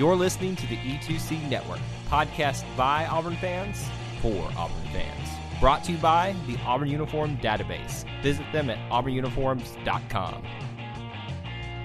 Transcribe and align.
You're 0.00 0.16
listening 0.16 0.56
to 0.56 0.66
the 0.66 0.78
E2C 0.78 1.50
Network, 1.50 1.78
podcast 2.08 2.64
by 2.74 3.04
Auburn 3.04 3.36
fans 3.36 3.86
for 4.22 4.50
Auburn 4.56 4.82
fans. 4.94 5.28
Brought 5.60 5.84
to 5.84 5.92
you 5.92 5.98
by 5.98 6.34
the 6.46 6.56
Auburn 6.64 6.88
Uniform 6.88 7.36
Database. 7.36 8.06
Visit 8.22 8.46
them 8.50 8.70
at 8.70 8.78
auburnuniforms.com. 8.90 10.42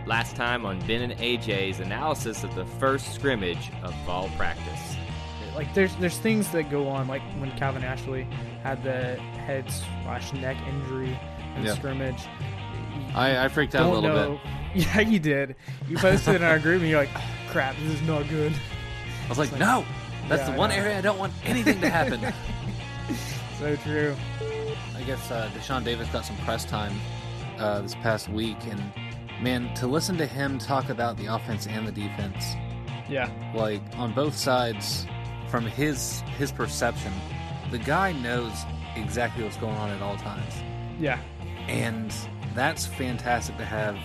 Last 0.05 0.33
time 0.38 0.65
on 0.65 0.79
Ben 0.88 1.01
and 1.01 1.11
AJ's 1.20 1.82
analysis 1.82 2.46
of 2.46 2.55
the 2.55 2.64
first 2.79 3.14
scrimmage 3.14 3.70
of 3.83 3.93
fall 4.05 4.29
practice. 4.38 4.95
Like 5.54 5.73
there's 5.73 5.93
there's 5.97 6.18
things 6.18 6.50
that 6.52 6.70
go 6.70 6.88
on, 6.88 7.09
like 7.09 7.21
when 7.41 7.52
Calvin 7.57 7.84
Ashley 7.84 8.25
had 8.63 8.82
the 8.82 9.16
head 9.45 9.70
slash 9.70 10.32
neck 10.32 10.55
injury 10.70 11.20
in 11.57 11.63
the 11.63 11.68
Yeah. 11.68 11.75
scrimmage. 11.75 12.23
I, 13.14 13.46
I 13.46 13.48
freaked 13.48 13.75
out 13.75 13.86
a 13.86 13.89
little 13.89 14.09
know. 14.09 14.32
bit. 14.32 14.39
Yeah, 14.75 15.00
you 15.00 15.19
did. 15.19 15.56
You 15.88 15.97
posted 15.97 16.36
in 16.36 16.43
our 16.43 16.60
group, 16.60 16.82
and 16.82 16.89
you're 16.89 17.00
like, 17.00 17.10
"Crap, 17.50 17.78
this 17.78 17.93
is 17.93 18.02
not 18.02 18.28
good." 18.28 18.52
I 19.25 19.29
was 19.29 19.38
like, 19.38 19.50
like- 19.52 19.60
no, 19.61 19.86
that's 20.28 20.42
Yeah, 20.42 20.52
the 20.52 20.57
one 20.57 20.69
know. 20.69 20.75
area 20.75 20.97
I 20.97 21.02
don't 21.02 21.18
want 21.18 21.32
anything 21.46 21.79
to 21.82 21.89
happen. 21.89 22.19
So 23.57 23.74
true. 23.78 24.14
I 24.97 25.02
guess 25.04 25.32
uh, 25.32 25.50
Deshaun 25.55 25.86
Davis 25.86 26.10
got 26.10 26.25
some 26.25 26.36
press 26.39 26.66
time 26.66 26.92
uh, 27.57 27.79
this 27.82 27.96
past 27.96 28.28
week, 28.28 28.57
and 28.69 28.82
man, 29.41 29.74
to 29.75 29.88
listen 29.88 30.18
to 30.18 30.25
him 30.25 30.57
talk 30.60 30.89
about 30.89 31.16
the 31.16 31.27
offense 31.33 31.66
and 31.68 31.88
the 31.88 31.91
defense, 31.93 32.44
Yeah, 33.09 33.30
like 33.55 33.81
on 33.95 34.14
both 34.14 34.36
sides, 34.36 35.08
from 35.47 35.66
his 35.66 36.19
his 36.38 36.52
perception, 36.52 37.14
the 37.72 37.77
guy 37.77 38.11
knows 38.11 38.52
exactly 38.97 39.45
what's 39.45 39.55
going 39.58 39.75
on 39.77 39.89
at 39.89 40.02
all 40.02 40.17
times, 40.17 40.53
yeah, 41.00 41.19
and 41.69 42.14
that's 42.55 42.86
fantastic 42.86 43.58
to 43.58 43.66
have, 43.66 43.97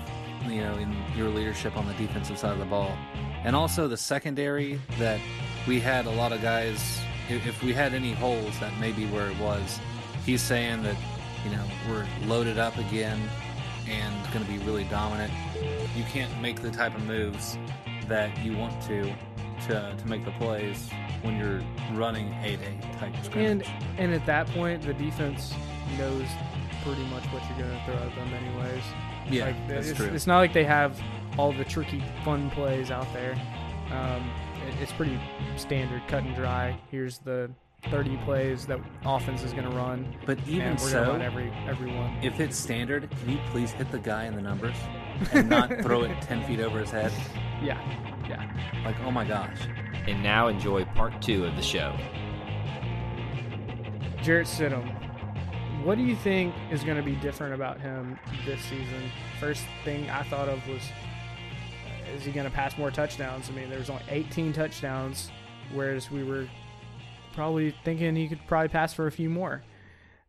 you 0.46 0.60
know, 0.60 0.74
in 0.74 0.94
your 1.16 1.28
leadership 1.28 1.76
on 1.76 1.86
the 1.86 1.94
defensive 1.94 2.38
side 2.38 2.52
of 2.52 2.58
the 2.58 2.64
ball, 2.64 2.96
and 3.44 3.56
also 3.56 3.88
the 3.88 3.96
secondary 3.96 4.80
that 4.98 5.20
we 5.66 5.80
had 5.80 6.06
a 6.06 6.10
lot 6.10 6.32
of 6.32 6.42
guys. 6.42 7.00
If 7.28 7.62
we 7.62 7.72
had 7.72 7.94
any 7.94 8.12
holes, 8.12 8.58
that 8.58 8.76
may 8.80 8.90
be 8.90 9.06
where 9.06 9.30
it 9.30 9.38
was. 9.38 9.78
He's 10.26 10.42
saying 10.42 10.82
that, 10.82 10.96
you 11.44 11.50
know, 11.52 11.64
we're 11.88 12.06
loaded 12.26 12.58
up 12.58 12.76
again 12.76 13.20
and 13.88 14.32
going 14.32 14.44
to 14.44 14.50
be 14.50 14.58
really 14.58 14.84
dominant. 14.84 15.32
You 15.96 16.02
can't 16.04 16.40
make 16.42 16.60
the 16.60 16.72
type 16.72 16.96
of 16.96 17.04
moves 17.04 17.56
that 18.08 18.36
you 18.44 18.56
want 18.56 18.82
to 18.82 19.12
to 19.66 19.94
to 19.96 20.08
make 20.08 20.24
the 20.24 20.30
plays 20.32 20.88
when 21.22 21.36
you're 21.36 21.60
running 21.92 22.32
a 22.42 22.56
day 22.56 22.78
type 22.98 23.14
and 23.36 23.62
and 23.98 24.12
at 24.12 24.24
that 24.26 24.46
point, 24.48 24.82
the 24.82 24.94
defense 24.94 25.54
knows 25.98 26.26
pretty 26.82 27.04
much 27.04 27.24
what 27.26 27.42
you're 27.48 27.58
going 27.58 27.78
to 27.78 27.84
throw 27.84 27.94
at 27.94 28.14
them, 28.14 28.32
anyways. 28.32 28.82
yeah, 29.30 29.46
like, 29.46 29.68
that's 29.68 29.88
it's, 29.88 29.98
true. 29.98 30.06
It's 30.08 30.26
not 30.26 30.38
like 30.38 30.52
they 30.52 30.64
have 30.64 31.00
all 31.38 31.52
the 31.52 31.64
tricky, 31.64 32.02
fun 32.24 32.50
plays 32.50 32.90
out 32.90 33.12
there. 33.12 33.32
Um, 33.90 34.30
it, 34.66 34.82
it's 34.82 34.92
pretty 34.92 35.18
standard, 35.56 36.02
cut 36.08 36.22
and 36.22 36.34
dry. 36.34 36.78
Here's 36.90 37.18
the 37.18 37.50
30 37.88 38.18
plays 38.18 38.66
that 38.66 38.78
offense 39.04 39.42
is 39.42 39.52
going 39.52 39.68
to 39.68 39.76
run, 39.76 40.14
but 40.26 40.38
even 40.46 40.72
we're 40.72 40.78
so, 40.78 41.02
run 41.02 41.22
every 41.22 41.50
every 41.66 41.90
one. 41.94 42.14
if 42.22 42.38
it's 42.38 42.56
standard, 42.56 43.10
can 43.10 43.30
you 43.30 43.38
please 43.50 43.70
hit 43.70 43.90
the 43.90 43.98
guy 43.98 44.24
in 44.24 44.34
the 44.34 44.42
numbers 44.42 44.76
and 45.32 45.48
not 45.48 45.70
throw 45.82 46.02
it 46.02 46.20
ten 46.20 46.44
feet 46.46 46.60
over 46.60 46.78
his 46.78 46.90
head? 46.90 47.12
Yeah, 47.62 47.80
yeah. 48.28 48.50
Like, 48.84 48.96
oh 49.00 49.10
my 49.10 49.24
gosh. 49.24 49.58
And 50.06 50.22
now 50.22 50.48
enjoy 50.48 50.84
part 50.84 51.20
two 51.22 51.46
of 51.46 51.56
the 51.56 51.62
show. 51.62 51.96
Jarrett 54.22 54.46
Stidham. 54.46 54.99
What 55.84 55.96
do 55.96 56.04
you 56.04 56.14
think 56.14 56.54
is 56.70 56.84
going 56.84 56.98
to 56.98 57.02
be 57.02 57.16
different 57.16 57.54
about 57.54 57.80
him 57.80 58.18
this 58.44 58.60
season? 58.60 59.10
First 59.40 59.64
thing 59.82 60.10
I 60.10 60.22
thought 60.24 60.46
of 60.46 60.66
was, 60.68 60.82
uh, 60.82 62.14
is 62.14 62.22
he 62.22 62.32
going 62.32 62.44
to 62.44 62.52
pass 62.52 62.76
more 62.76 62.90
touchdowns? 62.90 63.48
I 63.48 63.52
mean, 63.52 63.70
there 63.70 63.78
was 63.78 63.88
only 63.88 64.02
18 64.10 64.52
touchdowns, 64.52 65.30
whereas 65.72 66.10
we 66.10 66.22
were 66.22 66.46
probably 67.32 67.74
thinking 67.82 68.14
he 68.14 68.28
could 68.28 68.40
probably 68.46 68.68
pass 68.68 68.92
for 68.92 69.06
a 69.06 69.10
few 69.10 69.30
more. 69.30 69.62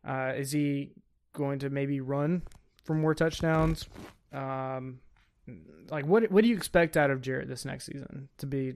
Uh, 0.07 0.31
is 0.37 0.53
he 0.53 0.91
going 1.33 1.59
to 1.59 1.69
maybe 1.69 1.99
run 1.99 2.43
for 2.85 2.93
more 2.93 3.13
touchdowns? 3.13 3.89
Um, 4.31 5.01
like, 5.89 6.05
what 6.05 6.31
what 6.31 6.43
do 6.43 6.49
you 6.49 6.55
expect 6.55 6.95
out 6.95 7.11
of 7.11 7.21
Jarrett 7.21 7.49
this 7.49 7.65
next 7.65 7.87
season 7.87 8.29
to 8.37 8.45
be 8.45 8.75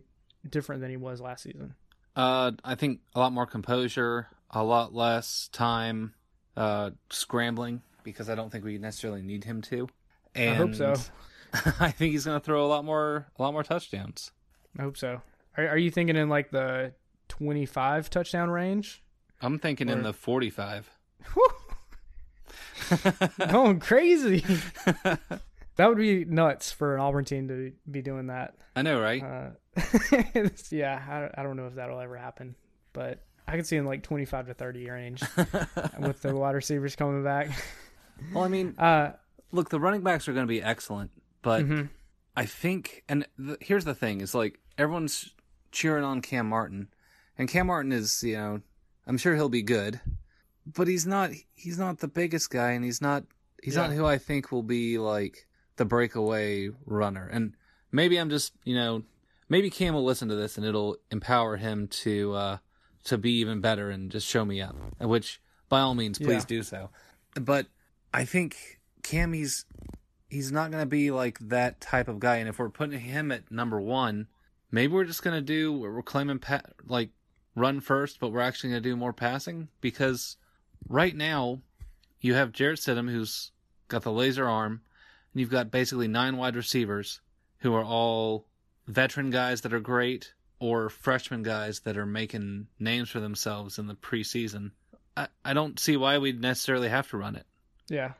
different 0.49 0.81
than 0.81 0.89
he 0.89 0.97
was 0.97 1.21
last 1.21 1.43
season? 1.43 1.75
Uh, 2.17 2.51
I 2.65 2.75
think 2.75 2.99
a 3.13 3.19
lot 3.19 3.31
more 3.31 3.45
composure, 3.45 4.27
a 4.51 4.61
lot 4.61 4.93
less 4.93 5.49
time 5.53 6.15
uh, 6.55 6.91
scrambling 7.09 7.81
because 8.03 8.29
I 8.29 8.35
don't 8.35 8.51
think 8.51 8.63
we 8.63 8.77
necessarily 8.77 9.21
need 9.21 9.43
him 9.43 9.61
to. 9.63 9.87
And 10.33 10.51
I 10.51 10.55
hope 10.55 10.75
so. 10.75 10.95
I 11.79 11.91
think 11.91 12.11
he's 12.11 12.25
going 12.25 12.39
to 12.39 12.43
throw 12.43 12.65
a 12.65 12.67
lot 12.67 12.85
more, 12.85 13.27
a 13.37 13.41
lot 13.41 13.53
more 13.53 13.63
touchdowns. 13.63 14.31
I 14.77 14.81
hope 14.83 14.97
so. 14.97 15.21
Are, 15.57 15.67
are 15.69 15.77
you 15.77 15.91
thinking 15.91 16.15
in 16.15 16.29
like 16.29 16.51
the 16.51 16.93
25 17.29 18.09
touchdown 18.09 18.49
range? 18.49 19.03
I'm 19.41 19.59
thinking 19.59 19.89
in 19.89 20.03
the 20.03 20.13
45. 20.13 20.89
Going 23.49 23.79
crazy. 23.79 24.45
that 25.75 25.89
would 25.89 25.97
be 25.97 26.25
nuts 26.25 26.71
for 26.71 26.95
an 26.95 27.01
Auburn 27.01 27.25
team 27.25 27.47
to 27.47 27.71
be 27.89 28.01
doing 28.01 28.27
that. 28.27 28.55
I 28.75 28.81
know, 28.81 28.99
right? 28.99 29.23
Uh, 29.23 29.49
yeah, 30.69 31.29
I, 31.35 31.39
I 31.39 31.43
don't 31.43 31.57
know 31.57 31.67
if 31.67 31.75
that'll 31.75 31.99
ever 31.99 32.17
happen, 32.17 32.55
but 32.93 33.23
I 33.47 33.55
could 33.55 33.65
see 33.67 33.77
in 33.77 33.85
like 33.85 34.01
25 34.03 34.47
to 34.47 34.53
30 34.53 34.89
range 34.89 35.21
with 35.99 36.21
the 36.21 36.35
wide 36.35 36.55
receivers 36.55 36.95
coming 36.95 37.23
back. 37.23 37.49
well, 38.33 38.43
I 38.43 38.47
mean, 38.47 38.75
Uh, 38.77 39.13
look, 39.51 39.69
the 39.69 39.79
running 39.79 40.01
backs 40.01 40.27
are 40.27 40.33
going 40.33 40.45
to 40.45 40.51
be 40.51 40.61
excellent, 40.63 41.11
but 41.41 41.63
mhm. 41.63 41.89
I 42.35 42.45
think, 42.45 43.03
and 43.07 43.27
th- 43.37 43.57
here's 43.61 43.85
the 43.85 43.93
thing: 43.95 44.21
is 44.21 44.33
like 44.35 44.59
everyone's 44.77 45.33
cheering 45.71 46.03
on 46.03 46.21
Kam 46.21 46.47
Martin, 46.49 46.87
and 47.37 47.47
Kam 47.47 47.67
Martin 47.67 47.91
is, 47.91 48.23
you 48.23 48.35
know, 48.35 48.61
I'm 49.07 49.17
sure 49.17 49.35
he'll 49.35 49.49
be 49.49 49.61
good, 49.61 49.99
but 50.65 50.87
he's 50.87 51.05
not. 51.05 51.31
He's 51.53 51.77
not 51.77 51.99
the 51.99 52.07
biggest 52.07 52.49
guy, 52.49 52.71
and 52.71 52.83
he's 52.83 53.01
not. 53.01 53.23
He's 53.63 53.75
not 53.75 53.91
who 53.91 54.05
I 54.05 54.17
think 54.17 54.51
will 54.51 54.63
be 54.63 54.97
like 54.97 55.47
the 55.77 55.85
breakaway 55.85 56.69
runner. 56.85 57.27
And 57.31 57.53
maybe 57.91 58.17
I'm 58.17 58.29
just, 58.29 58.53
you 58.63 58.75
know, 58.75 59.03
maybe 59.49 59.69
Kam 59.69 59.93
will 59.93 60.03
listen 60.03 60.27
to 60.29 60.35
this, 60.35 60.57
and 60.57 60.65
it'll 60.65 60.97
empower 61.11 61.57
him 61.57 61.87
to 62.03 62.33
uh 62.33 62.57
to 63.05 63.17
be 63.17 63.31
even 63.39 63.61
better 63.61 63.89
and 63.89 64.11
just 64.11 64.27
show 64.27 64.45
me 64.45 64.61
up. 64.61 64.75
Which, 64.99 65.41
by 65.69 65.79
all 65.81 65.95
means, 65.95 66.17
please 66.19 66.43
Yeah. 66.43 66.45
do 66.47 66.63
so. 66.63 66.89
But 67.39 67.67
I 68.13 68.25
think 68.25 68.79
Kam, 69.03 69.33
he's 69.33 69.65
not 70.51 70.71
going 70.71 70.81
to 70.81 70.87
be 70.87 71.11
like 71.11 71.39
that 71.39 71.79
type 71.81 72.07
of 72.07 72.19
guy. 72.19 72.37
And 72.37 72.49
if 72.49 72.59
we're 72.59 72.69
putting 72.69 72.99
him 72.99 73.31
at 73.31 73.51
number 73.51 73.79
one, 73.79 74.27
maybe 74.71 74.93
we're 74.93 75.05
just 75.05 75.23
going 75.23 75.35
to 75.35 75.41
do 75.41 75.73
we're 75.73 76.01
claiming 76.01 76.39
pa- 76.39 76.61
like 76.85 77.09
run 77.55 77.79
first, 77.79 78.19
but 78.19 78.29
we're 78.31 78.41
actually 78.41 78.71
going 78.71 78.83
to 78.83 78.89
do 78.89 78.95
more 78.95 79.13
passing 79.13 79.69
because 79.81 80.37
right 80.89 81.15
now 81.15 81.61
you 82.19 82.33
have 82.33 82.51
Jarrett 82.51 82.79
Stidham 82.79 83.09
who's 83.09 83.51
got 83.87 84.01
the 84.01 84.11
laser 84.11 84.47
arm, 84.47 84.81
and 85.33 85.39
you've 85.41 85.51
got 85.51 85.69
basically 85.71 86.07
nine 86.07 86.37
wide 86.37 86.55
receivers 86.55 87.21
who 87.59 87.73
are 87.73 87.83
all 87.85 88.47
veteran 88.87 89.29
guys 89.29 89.61
that 89.61 89.73
are 89.73 89.79
great 89.79 90.33
or 90.59 90.89
freshman 90.89 91.43
guys 91.43 91.81
that 91.81 91.97
are 91.97 92.05
making 92.05 92.67
names 92.79 93.09
for 93.09 93.19
themselves 93.19 93.77
in 93.77 93.87
the 93.87 93.95
preseason. 93.95 94.71
I, 95.17 95.27
I 95.43 95.53
don't 95.53 95.79
see 95.79 95.97
why 95.97 96.17
we'd 96.17 96.41
necessarily 96.41 96.89
have 96.89 97.09
to 97.09 97.17
run 97.17 97.35
it. 97.35 97.45
yeah, 97.87 98.13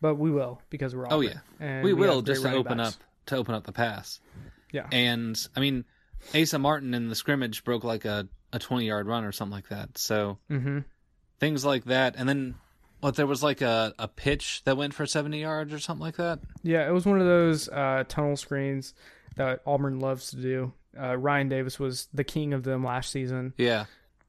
but 0.00 0.16
we 0.16 0.30
will 0.30 0.60
because 0.70 0.94
we're 0.94 1.06
all 1.06 1.14
Oh, 1.14 1.20
yeah. 1.20 1.38
and 1.60 1.84
we, 1.84 1.92
will 1.92 2.22
just 2.22 2.42
to 2.42 2.52
open 2.52 2.78
backs. 2.78 2.94
up 2.96 3.02
to 3.26 3.36
open 3.36 3.54
up 3.54 3.64
the 3.64 3.72
pass. 3.72 4.20
Yeah, 4.72 4.86
And 4.92 5.36
I 5.56 5.60
mean, 5.60 5.84
Asa 6.34 6.58
Martin 6.58 6.92
in 6.94 7.08
the 7.08 7.14
scrimmage 7.14 7.64
broke 7.64 7.84
like 7.84 8.04
a, 8.04 8.28
a 8.52 8.58
twenty 8.58 8.86
yard 8.86 9.06
run 9.06 9.24
or 9.24 9.32
something 9.32 9.54
like 9.54 9.68
that. 9.68 9.96
So 9.96 10.38
mm-hmm. 10.50 10.80
things 11.38 11.64
like 11.64 11.84
that. 11.86 12.16
And 12.16 12.28
then 12.28 12.54
what 13.00 13.16
there 13.16 13.26
was 13.26 13.42
like 13.42 13.60
a, 13.62 13.94
a 13.98 14.08
pitch 14.08 14.62
that 14.64 14.76
went 14.76 14.92
for 14.94 15.06
seventy 15.06 15.40
yards 15.40 15.72
or 15.72 15.78
something 15.78 16.02
like 16.04 16.16
that. 16.16 16.40
Yeah, 16.62 16.86
it 16.88 16.92
was 16.92 17.06
one 17.06 17.20
of 17.20 17.26
those 17.26 17.68
uh, 17.68 18.04
tunnel 18.08 18.36
screens 18.36 18.94
that 19.36 19.62
Auburn 19.66 20.00
loves 20.00 20.30
to 20.30 20.36
do. 20.36 20.72
Uh, 21.00 21.16
Ryan 21.16 21.48
Davis 21.48 21.78
was 21.78 22.08
the 22.12 22.24
king 22.24 22.52
of 22.52 22.62
them 22.64 22.84
last 22.84 23.10
season. 23.10 23.54
Yeah. 23.56 23.86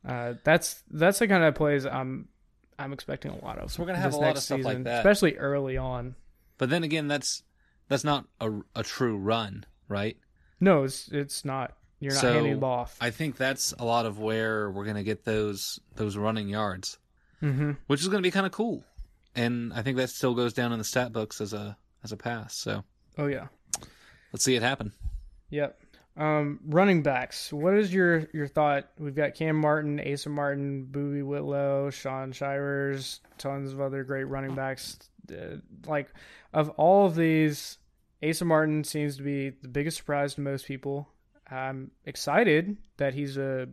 Uh, 0.08 0.36
that's 0.44 0.84
that's 0.90 1.20
the 1.20 1.28
kind 1.28 1.44
of 1.44 1.56
plays 1.56 1.86
I'm 1.86 2.30
I'm 2.78 2.94
expecting 2.94 3.32
a 3.32 3.44
lot 3.44 3.58
of. 3.58 3.72
So 3.72 3.82
we're 3.82 3.88
gonna 3.88 4.00
have 4.00 4.14
a 4.14 4.18
lot 4.18 4.38
of 4.38 4.44
stuff 4.44 4.62
like 4.62 4.74
season, 4.74 4.84
that. 4.84 5.00
especially 5.00 5.38
early 5.38 5.78
on. 5.78 6.16
But 6.58 6.70
then 6.70 6.84
again, 6.84 7.08
that's 7.08 7.44
that's 7.90 8.04
not 8.04 8.26
a, 8.40 8.52
a 8.76 8.84
true 8.84 9.18
run, 9.18 9.66
right? 9.88 10.18
No, 10.60 10.84
it's 10.84 11.10
it's 11.10 11.44
not. 11.44 11.74
You're 12.00 12.14
not 12.14 12.22
So, 12.22 12.34
handing 12.34 12.54
the 12.54 12.60
ball 12.60 12.80
off. 12.80 12.98
I 13.02 13.10
think 13.10 13.36
that's 13.36 13.74
a 13.78 13.84
lot 13.84 14.06
of 14.06 14.20
where 14.20 14.72
we're 14.72 14.86
gonna 14.86 15.04
get 15.04 15.26
those 15.26 15.80
those 15.96 16.16
running 16.16 16.48
yards, 16.48 16.98
mm-hmm. 17.44 17.72
which 17.88 18.02
is 18.02 18.08
gonna 18.08 18.22
be 18.22 18.32
kind 18.32 18.46
of 18.46 18.54
cool. 18.54 18.84
And 19.36 19.74
I 19.74 19.82
think 19.82 19.98
that 19.98 20.10
still 20.10 20.34
goes 20.34 20.54
down 20.54 20.72
in 20.72 20.80
the 20.80 20.86
stat 20.86 21.12
books 21.12 21.42
as 21.42 21.52
a 21.52 21.78
as 22.04 22.14
a 22.14 22.18
pass. 22.18 22.56
So 22.56 22.84
Oh 23.18 23.28
yeah. 23.28 23.48
let's 24.32 24.46
see 24.46 24.56
it 24.56 24.62
happen. 24.62 24.94
Yep. 25.50 25.78
Um, 26.20 26.60
running 26.66 27.02
backs. 27.02 27.54
What 27.54 27.76
is 27.76 27.94
your 27.94 28.28
your 28.34 28.48
thought? 28.48 28.90
We've 29.00 29.16
got 29.16 29.36
Kam 29.36 29.56
Martin, 29.56 30.02
Asa 30.06 30.30
Martin, 30.30 30.86
Boobee 30.92 31.24
Whitlow, 31.24 31.92
Shaun 31.92 32.34
Shivers, 32.34 33.22
tons 33.38 33.72
of 33.72 33.80
other 33.80 34.04
great 34.04 34.26
running 34.26 34.54
backs. 34.54 35.00
Uh, 35.32 35.58
like 35.88 36.10
of 36.52 36.72
all 36.72 37.06
of 37.06 37.16
these, 37.16 37.78
Asa 38.22 38.44
Martin 38.44 38.84
seems 38.84 39.16
to 39.16 39.24
be 39.24 39.52
the 39.62 39.70
biggest 39.70 39.96
surprise 39.96 40.36
to 40.36 40.42
most 40.42 40.66
people. 40.66 41.08
I'm 41.50 41.92
excited 42.06 42.76
that 42.98 43.14
he's 43.14 43.38
a 43.38 43.70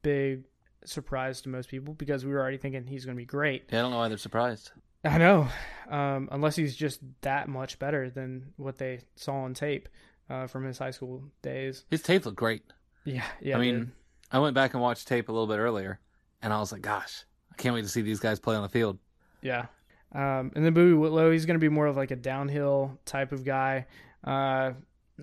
big 0.00 0.44
surprise 0.86 1.42
to 1.42 1.50
most 1.50 1.68
people 1.68 1.92
because 1.92 2.24
we 2.24 2.32
were 2.32 2.40
already 2.40 2.56
thinking 2.56 2.86
he's 2.86 3.04
going 3.04 3.16
to 3.16 3.20
be 3.20 3.26
great. 3.26 3.64
Yeah, 3.70 3.80
I 3.80 3.82
don't 3.82 3.90
know 3.90 3.98
why 3.98 4.08
they're 4.08 4.16
surprised. 4.16 4.70
I 5.04 5.18
know, 5.18 5.48
um, 5.90 6.30
unless 6.32 6.56
he's 6.56 6.76
just 6.76 7.00
that 7.20 7.48
much 7.48 7.78
better 7.78 8.08
than 8.08 8.52
what 8.56 8.78
they 8.78 9.00
saw 9.16 9.42
on 9.42 9.52
tape 9.52 9.88
uh, 10.30 10.46
from 10.46 10.64
his 10.64 10.78
high 10.78 10.92
school 10.92 11.22
days. 11.42 11.84
His 11.90 12.00
tape 12.02 12.24
looked 12.24 12.38
great. 12.38 12.62
Yeah, 13.04 13.24
yeah. 13.42 13.56
I 13.56 13.60
mean, 13.60 13.78
did. 13.80 13.90
I 14.32 14.38
went 14.38 14.54
back 14.54 14.72
and 14.74 14.82
watched 14.82 15.06
tape 15.08 15.28
a 15.28 15.32
little 15.32 15.46
bit 15.46 15.58
earlier, 15.58 15.98
and 16.40 16.52
I 16.52 16.60
was 16.60 16.70
like, 16.72 16.82
gosh, 16.82 17.24
I 17.52 17.56
can't 17.56 17.74
wait 17.74 17.82
to 17.82 17.88
see 17.88 18.00
these 18.02 18.20
guys 18.20 18.38
play 18.40 18.56
on 18.56 18.62
the 18.62 18.68
field. 18.68 18.98
yeah. 19.42 19.66
Um, 20.12 20.50
and 20.56 20.64
then 20.64 20.74
Boobee 20.74 20.98
Whitlow, 20.98 21.30
he's 21.30 21.46
going 21.46 21.54
to 21.54 21.60
be 21.60 21.68
more 21.68 21.86
of 21.86 21.96
like 21.96 22.10
a 22.10 22.16
downhill 22.16 22.98
type 23.04 23.30
of 23.30 23.44
guy. 23.44 23.86
Uh, 24.24 24.72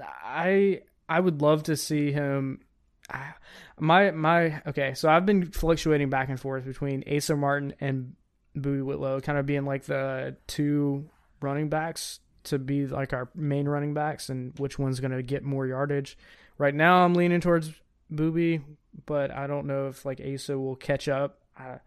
I 0.01 0.81
I 1.09 1.19
would 1.19 1.42
love 1.42 1.63
to 1.63 1.75
see 1.75 2.12
him. 2.12 2.62
I- 3.09 3.33
My 3.80 4.12
my 4.12 4.62
okay, 4.68 4.94
so 4.94 5.09
I've 5.09 5.25
been 5.25 5.51
fluctuating 5.51 6.09
back 6.09 6.30
and 6.30 6.39
forth 6.39 6.65
between 6.65 7.04
Asa 7.13 7.36
Martin 7.36 7.74
and 7.81 8.15
Boobee 8.57 8.83
Whitlow, 8.83 9.19
kind 9.19 9.38
of 9.38 9.45
being 9.45 9.65
like 9.65 9.83
the 9.83 10.38
two 10.48 11.09
running 11.42 11.69
backs 11.69 12.19
to 12.47 12.59
be 12.59 12.88
like 12.88 13.13
our 13.13 13.29
main 13.35 13.67
running 13.67 13.94
backs, 13.94 14.29
and 14.29 14.57
which 14.57 14.77
one's 14.79 14.99
going 14.99 15.11
to 15.11 15.23
get 15.23 15.44
more 15.44 15.65
yardage. 15.67 16.17
Right 16.57 16.75
now, 16.75 17.05
I'm 17.05 17.13
leaning 17.13 17.41
towards 17.41 17.71
Boobee, 18.11 18.61
but 19.05 19.31
I 19.31 19.47
don't 19.47 19.67
know 19.67 19.88
if 19.88 20.05
like 20.05 20.21
Asa 20.21 20.57
will 20.57 20.75
catch 20.75 21.07
up. 21.07 21.39
Uh, 21.59 21.77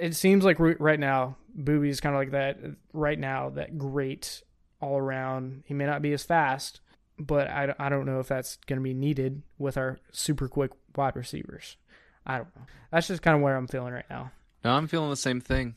it 0.00 0.14
seems 0.16 0.44
like 0.44 0.58
ri- 0.58 0.76
right 0.78 0.98
now 0.98 1.36
Boobee's 1.58 2.00
kind 2.00 2.14
of 2.14 2.20
like 2.20 2.30
that. 2.32 2.58
Right 2.92 3.18
now, 3.18 3.50
that 3.50 3.78
great 3.78 4.42
all 4.80 4.96
around. 4.96 5.62
He 5.66 5.74
may 5.74 5.86
not 5.86 6.02
be 6.02 6.12
as 6.12 6.22
fast, 6.22 6.80
but 7.18 7.48
I, 7.48 7.74
I 7.78 7.88
don't 7.88 8.06
know 8.06 8.20
if 8.20 8.28
that's 8.28 8.56
going 8.66 8.78
to 8.78 8.82
be 8.82 8.94
needed 8.94 9.42
with 9.58 9.76
our 9.76 9.98
super 10.12 10.48
quick 10.48 10.72
wide 10.96 11.16
receivers. 11.16 11.76
I 12.26 12.38
don't 12.38 12.56
know. 12.56 12.62
That's 12.90 13.08
just 13.08 13.22
kind 13.22 13.36
of 13.36 13.42
where 13.42 13.56
I'm 13.56 13.68
feeling 13.68 13.92
right 13.92 14.08
now. 14.08 14.32
No, 14.64 14.72
I'm 14.72 14.88
feeling 14.88 15.10
the 15.10 15.16
same 15.16 15.40
thing. 15.40 15.76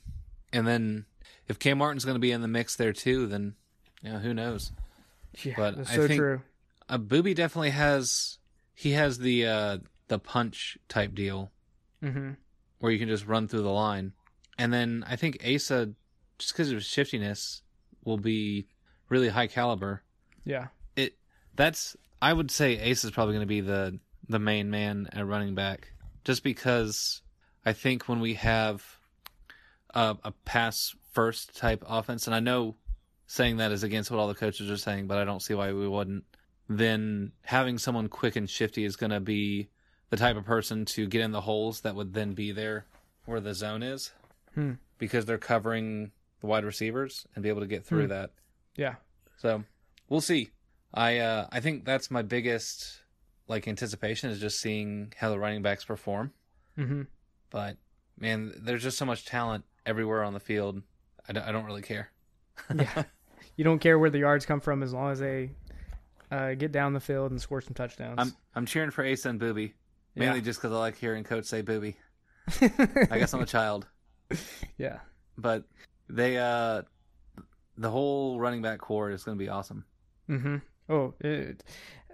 And 0.52 0.68
then 0.68 1.06
if 1.48 1.60
Kam 1.60 1.78
Martin's 1.78 2.06
going 2.06 2.16
to 2.16 2.20
be 2.20 2.32
in 2.32 2.42
the 2.42 2.48
mix 2.48 2.76
there 2.76 2.94
too, 2.94 3.28
then 3.28 3.56
know, 4.12 4.20
who 4.20 4.34
knows? 4.34 4.72
Yeah, 5.44 5.54
But 5.56 5.78
that's 5.78 5.92
I 5.92 5.96
so 5.96 6.08
think- 6.08 6.20
true. 6.20 6.42
Uh, 6.90 6.98
Boobee 6.98 7.34
definitely 7.34 7.70
has 7.72 8.38
he 8.76 8.92
has 8.92 9.18
the 9.20 9.48
uh, 9.48 9.78
the 10.10 10.20
punch 10.20 10.78
type 10.90 11.16
deal 11.16 11.52
hmm 12.02 12.32
where 12.80 12.92
you 12.92 13.00
can 13.00 13.08
just 13.08 13.26
run 13.26 13.48
through 13.48 13.62
the 13.62 13.72
line, 13.72 14.12
and 14.58 14.74
then 14.74 15.06
I 15.08 15.16
think 15.16 15.38
Asa 15.44 15.92
just 16.38 16.54
because 16.54 16.70
of 16.70 16.76
his 16.76 16.86
shiftiness 16.86 17.62
will 18.04 18.18
be 18.18 18.68
really 19.08 19.30
high 19.30 19.48
caliber. 19.48 20.04
Yeah. 20.44 20.68
It 20.98 21.16
that's 21.56 21.96
I 22.22 22.34
would 22.34 22.52
say 22.52 22.76
Asa 22.92 23.08
is 23.08 23.12
probably 23.12 23.36
going 23.36 23.48
to 23.48 23.48
be 23.48 23.62
the 23.62 24.00
the 24.28 24.40
main 24.40 24.70
man 24.70 25.08
at 25.14 25.26
running 25.26 25.56
back, 25.56 25.94
just 26.26 26.44
because 26.44 27.22
I 27.66 27.72
think 27.72 28.10
when 28.10 28.20
we 28.20 28.34
have 28.34 28.98
a, 29.96 30.18
a 30.26 30.32
pass 30.44 30.94
first 31.14 31.56
type 31.56 31.84
offense, 31.88 32.28
and 32.28 32.36
I 32.36 32.42
know 32.42 32.76
saying 33.28 33.58
that 33.58 33.72
is 33.72 33.84
against 33.84 34.12
what 34.12 34.20
all 34.20 34.28
the 34.28 34.34
coaches 34.36 34.70
are 34.70 34.78
saying, 34.78 35.08
but 35.08 35.18
I 35.18 35.24
don't 35.26 35.42
see 35.42 35.54
why 35.54 35.72
we 35.74 35.88
wouldn't. 35.88 36.24
Then 36.70 37.32
having 37.44 37.78
someone 37.78 38.08
quick 38.10 38.36
and 38.36 38.50
shifty 38.50 38.86
is 38.86 38.96
going 38.96 39.12
to 39.12 39.20
be 39.20 39.70
the 40.10 40.18
type 40.18 40.38
of 40.38 40.46
person 40.46 40.86
to 40.86 41.08
get 41.08 41.22
in 41.22 41.32
the 41.32 41.42
holes 41.42 41.82
that 41.82 41.96
would 41.96 42.14
then 42.14 42.34
be 42.34 42.52
there 42.52 42.86
where 43.26 43.40
the 43.40 43.54
zone 43.54 43.84
is, 43.84 44.12
Hmm. 44.54 44.74
because 44.98 45.26
they're 45.26 45.38
covering 45.38 46.12
the 46.42 46.48
wide 46.48 46.66
receivers 46.66 47.26
and 47.36 47.44
be 47.44 47.50
able 47.50 47.62
to 47.62 47.68
get 47.68 47.86
through 47.86 48.04
Hmm. 48.04 48.10
that. 48.10 48.32
Yeah. 48.76 48.96
So 49.38 49.64
we'll 50.10 50.22
see. 50.22 50.52
I 50.94 51.18
uh, 51.20 51.48
I 51.52 51.60
think 51.60 51.86
that's 51.86 52.12
my 52.12 52.22
biggest 52.22 53.02
like 53.48 53.68
anticipation 53.68 54.30
is 54.30 54.40
just 54.40 54.60
seeing 54.60 55.12
how 55.18 55.30
the 55.30 55.40
running 55.40 55.62
backs 55.64 55.84
perform. 55.86 56.32
hmm 56.76 57.04
But 57.50 57.78
man, 58.18 58.54
there's 58.58 58.84
just 58.84 58.98
so 58.98 59.06
much 59.06 59.26
talent 59.26 59.66
everywhere 59.86 60.24
on 60.24 60.34
the 60.34 60.40
field. 60.40 60.82
I 61.28 61.34
don't 61.34 61.66
really 61.66 61.82
care. 61.82 62.10
Yeah. 62.76 63.04
you 63.58 63.64
don't 63.64 63.80
care 63.80 63.98
where 64.00 64.10
the 64.10 64.20
yards 64.20 64.46
come 64.46 64.60
from 64.60 64.84
as 64.84 64.94
long 64.94 65.12
as 65.12 65.20
they 65.20 65.52
uh, 66.32 66.54
get 66.56 66.72
down 66.72 66.94
the 66.94 67.00
field 67.00 67.32
and 67.32 67.42
score 67.42 67.62
some 67.62 67.74
touchdowns. 67.74 68.16
I'm 68.18 68.34
I'm 68.56 68.66
cheering 68.66 68.92
for 68.92 69.06
Asa 69.06 69.30
and 69.30 69.40
Boobee 69.40 69.74
mainly 70.16 70.40
Yeah. 70.40 70.44
just 70.46 70.62
because 70.62 70.74
I 70.76 70.80
like 70.80 70.98
hearing 70.98 71.24
Coach 71.24 71.46
say 71.46 71.62
Boobee. 71.64 71.96
I 73.12 73.20
guess 73.20 73.34
I'm 73.34 73.42
a 73.42 73.46
child, 73.46 73.88
yeah. 74.78 75.00
but 75.38 75.64
they 76.10 76.38
uh 76.38 76.82
the 77.78 77.90
whole 77.90 78.40
running 78.40 78.62
back 78.62 78.80
core 78.80 79.10
is 79.12 79.24
going 79.24 79.38
to 79.38 79.44
be 79.44 79.50
awesome. 79.50 79.86
hmm 80.28 80.58
Oh, 80.90 81.14
it, 81.22 81.64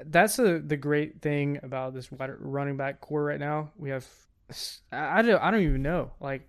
that's 0.06 0.38
a, 0.38 0.60
the 0.60 0.78
great 0.78 1.22
thing 1.24 1.60
about 1.64 1.94
this 1.96 2.10
running 2.12 2.78
back 2.78 3.02
core 3.02 3.24
right 3.24 3.40
now. 3.40 3.72
We 3.76 3.90
have, 3.90 4.06
I 4.92 5.24
don't, 5.24 5.42
I 5.42 5.50
don't 5.50 5.62
even 5.64 5.82
know. 5.82 6.12
Like, 6.20 6.48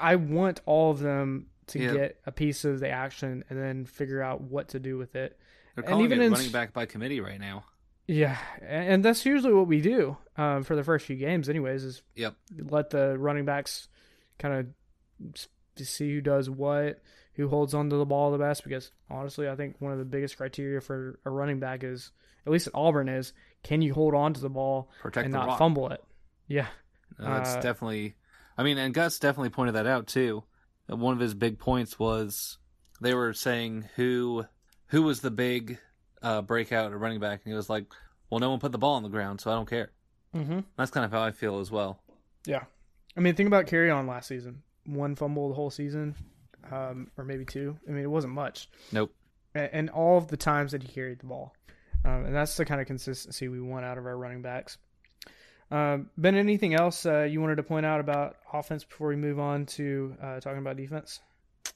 I 0.00 0.14
want 0.14 0.60
all 0.64 0.92
of 0.92 1.00
them 1.00 1.46
to 1.68 1.78
Yeah. 1.80 1.92
get 1.92 2.20
a 2.26 2.32
piece 2.32 2.64
of 2.64 2.80
the 2.80 2.88
action 2.88 3.44
and 3.50 3.58
then 3.58 3.84
figure 3.84 4.22
out 4.22 4.40
what 4.40 4.68
to 4.68 4.78
do 4.78 4.96
with 4.98 5.16
it. 5.16 5.38
They're 5.74 5.82
And 5.84 5.90
calling 5.90 6.04
even 6.04 6.20
it 6.20 6.26
in 6.26 6.32
running 6.32 6.52
back 6.52 6.72
by 6.72 6.86
committee 6.86 7.20
right 7.20 7.40
now. 7.40 7.64
Yeah, 8.06 8.38
and 8.60 8.88
and 8.88 9.04
that's 9.04 9.26
usually 9.26 9.52
what 9.52 9.66
we 9.66 9.80
do 9.80 10.16
um, 10.36 10.62
for 10.62 10.76
the 10.76 10.84
first 10.84 11.06
few 11.06 11.16
games, 11.16 11.48
anyways. 11.48 11.82
Is 11.84 12.02
Yep. 12.14 12.36
let 12.70 12.90
the 12.90 13.18
running 13.18 13.44
backs 13.44 13.88
kind 14.38 14.54
of 15.24 15.36
see 15.76 16.14
who 16.14 16.20
does 16.20 16.48
what, 16.48 17.00
who 17.34 17.48
holds 17.48 17.74
onto 17.74 17.98
the 17.98 18.06
ball 18.06 18.30
the 18.30 18.38
best. 18.38 18.64
Because 18.64 18.92
honestly, 19.10 19.48
I 19.48 19.56
think 19.56 19.76
one 19.80 19.92
of 19.92 19.98
the 19.98 20.04
biggest 20.04 20.36
criteria 20.36 20.80
for 20.80 21.18
a 21.24 21.30
running 21.30 21.58
back 21.58 21.82
is, 21.84 22.12
at 22.46 22.52
least 22.52 22.68
at 22.68 22.74
Auburn, 22.74 23.08
is 23.08 23.32
can 23.64 23.82
you 23.82 23.92
hold 23.92 24.14
on 24.14 24.32
to 24.34 24.40
the 24.40 24.48
ball 24.48 24.88
Protect 25.00 25.24
and 25.24 25.34
the 25.34 25.38
not 25.38 25.48
rock. 25.48 25.58
fumble 25.58 25.90
it? 25.90 26.02
Yeah, 26.46 26.68
No, 27.18 27.26
that's 27.26 27.56
Uh, 27.56 27.60
definitely. 27.60 28.14
I 28.56 28.62
mean, 28.62 28.78
and 28.78 28.94
Gus 28.94 29.18
definitely 29.18 29.50
pointed 29.50 29.74
that 29.74 29.86
out 29.86 30.06
too. 30.06 30.44
One 30.88 31.14
of 31.14 31.20
his 31.20 31.34
big 31.34 31.58
points 31.58 31.98
was 31.98 32.58
they 33.00 33.14
were 33.14 33.34
saying 33.34 33.88
who 33.96 34.46
who 34.88 35.02
was 35.02 35.20
the 35.20 35.30
big 35.30 35.78
uh, 36.22 36.42
breakout 36.42 36.92
at 36.92 36.98
running 36.98 37.20
back, 37.20 37.40
and 37.44 37.52
he 37.52 37.56
was 37.56 37.68
like, 37.68 37.86
"Well, 38.30 38.40
no 38.40 38.50
one 38.50 38.60
put 38.60 38.72
the 38.72 38.78
ball 38.78 38.94
on 38.94 39.02
the 39.02 39.08
ground, 39.08 39.40
so 39.40 39.50
I 39.50 39.54
don't 39.54 39.68
care." 39.68 39.90
mm-hmm. 40.34 40.60
That's 40.76 40.90
kind 40.90 41.04
of 41.04 41.10
how 41.10 41.22
I 41.22 41.32
feel 41.32 41.60
as 41.60 41.70
well. 41.70 42.00
yeah. 42.44 42.64
I 43.16 43.20
mean, 43.20 43.34
think 43.34 43.46
about 43.46 43.66
Kerryon 43.66 44.06
last 44.06 44.28
season. 44.28 44.62
One 44.84 45.14
fumble 45.14 45.48
the 45.48 45.54
whole 45.54 45.70
season, 45.70 46.14
um, 46.70 47.10
or 47.16 47.24
maybe 47.24 47.46
two. 47.46 47.78
I 47.88 47.92
mean, 47.92 48.04
it 48.04 48.10
wasn't 48.10 48.34
much. 48.34 48.68
Nope. 48.92 49.10
and 49.54 49.88
all 49.88 50.18
of 50.18 50.28
the 50.28 50.36
times 50.36 50.72
that 50.72 50.82
he 50.82 50.88
carried 50.88 51.20
the 51.20 51.26
ball. 51.26 51.54
Um, 52.04 52.26
and 52.26 52.34
that's 52.34 52.56
the 52.56 52.66
kind 52.66 52.80
of 52.80 52.86
consistency 52.86 53.48
we 53.48 53.60
want 53.60 53.86
out 53.86 53.96
of 53.96 54.04
our 54.06 54.16
running 54.16 54.42
backs. 54.42 54.76
Um, 55.70 56.10
ben, 56.16 56.36
anything 56.36 56.74
else 56.74 57.06
uh, 57.06 57.22
you 57.22 57.40
wanted 57.40 57.56
to 57.56 57.62
point 57.62 57.86
out 57.86 58.00
about 58.00 58.36
offense 58.52 58.84
before 58.84 59.08
we 59.08 59.16
move 59.16 59.38
on 59.38 59.66
to 59.66 60.16
uh, 60.22 60.40
talking 60.40 60.58
about 60.58 60.76
defense? 60.76 61.20
I 61.66 61.70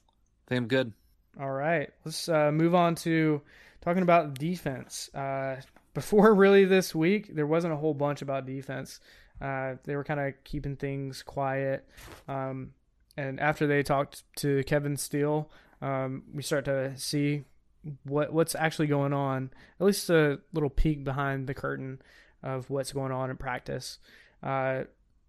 think 0.47 0.57
I'm 0.59 0.67
good. 0.67 0.93
All 1.39 1.51
right, 1.51 1.89
let's 2.05 2.27
uh, 2.29 2.51
move 2.51 2.75
on 2.75 2.95
to 2.95 3.41
talking 3.81 4.03
about 4.03 4.35
defense. 4.35 5.09
Uh, 5.13 5.57
before 5.93 6.33
really 6.33 6.65
this 6.65 6.95
week, 6.95 7.35
there 7.35 7.47
wasn't 7.47 7.73
a 7.73 7.77
whole 7.77 7.93
bunch 7.93 8.21
about 8.21 8.45
defense. 8.45 8.99
Uh, 9.41 9.75
they 9.83 9.95
were 9.95 10.03
kind 10.03 10.19
of 10.19 10.33
keeping 10.43 10.75
things 10.75 11.23
quiet. 11.23 11.87
Um, 12.27 12.73
and 13.17 13.39
after 13.39 13.67
they 13.67 13.83
talked 13.83 14.23
to 14.37 14.63
Kevin 14.63 14.95
Steele, 14.95 15.49
um, 15.81 16.23
we 16.33 16.43
start 16.43 16.65
to 16.65 16.95
see 16.97 17.43
what 18.03 18.31
what's 18.31 18.55
actually 18.55 18.87
going 18.87 19.13
on. 19.13 19.51
At 19.79 19.85
least 19.85 20.09
a 20.09 20.39
little 20.53 20.69
peek 20.69 21.03
behind 21.03 21.47
the 21.47 21.53
curtain 21.53 22.01
of 22.43 22.69
what's 22.69 22.91
going 22.91 23.11
on 23.11 23.29
in 23.29 23.37
practice. 23.37 23.99
Uh, 24.41 24.83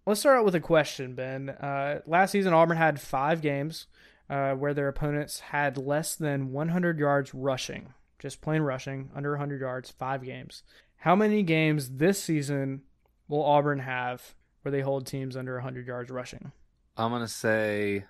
let's 0.05 0.19
start 0.19 0.39
out 0.39 0.45
with 0.45 0.55
a 0.55 0.59
question, 0.59 1.15
Ben. 1.15 1.49
Uh, 1.49 2.01
last 2.05 2.31
season, 2.31 2.53
Auburn 2.53 2.77
had 2.77 2.99
five 2.99 3.41
games 3.41 3.87
uh, 4.29 4.53
where 4.53 4.73
their 4.73 4.87
opponents 4.87 5.39
had 5.39 5.77
less 5.77 6.15
than 6.15 6.51
100 6.51 6.99
yards 6.99 7.33
rushing, 7.33 7.93
just 8.19 8.41
plain 8.41 8.61
rushing, 8.61 9.09
under 9.15 9.31
100 9.31 9.61
yards, 9.61 9.91
five 9.91 10.23
games. 10.23 10.63
How 10.97 11.15
many 11.15 11.43
games 11.43 11.97
this 11.97 12.21
season 12.21 12.81
will 13.27 13.43
Auburn 13.43 13.79
have 13.79 14.35
where 14.61 14.71
they 14.71 14.81
hold 14.81 15.05
teams 15.05 15.35
under 15.35 15.55
100 15.55 15.85
yards 15.85 16.09
rushing? 16.09 16.51
I'm 16.95 17.11
gonna 17.11 17.27
say 17.27 18.05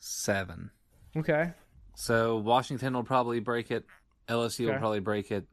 seven. 0.00 0.70
Okay. 1.16 1.52
So 1.94 2.38
Washington 2.38 2.94
will 2.94 3.04
probably 3.04 3.40
break 3.40 3.70
it. 3.70 3.84
LSU 4.28 4.66
will 4.66 4.78
probably 4.78 5.00
break 5.00 5.30
it. 5.30 5.46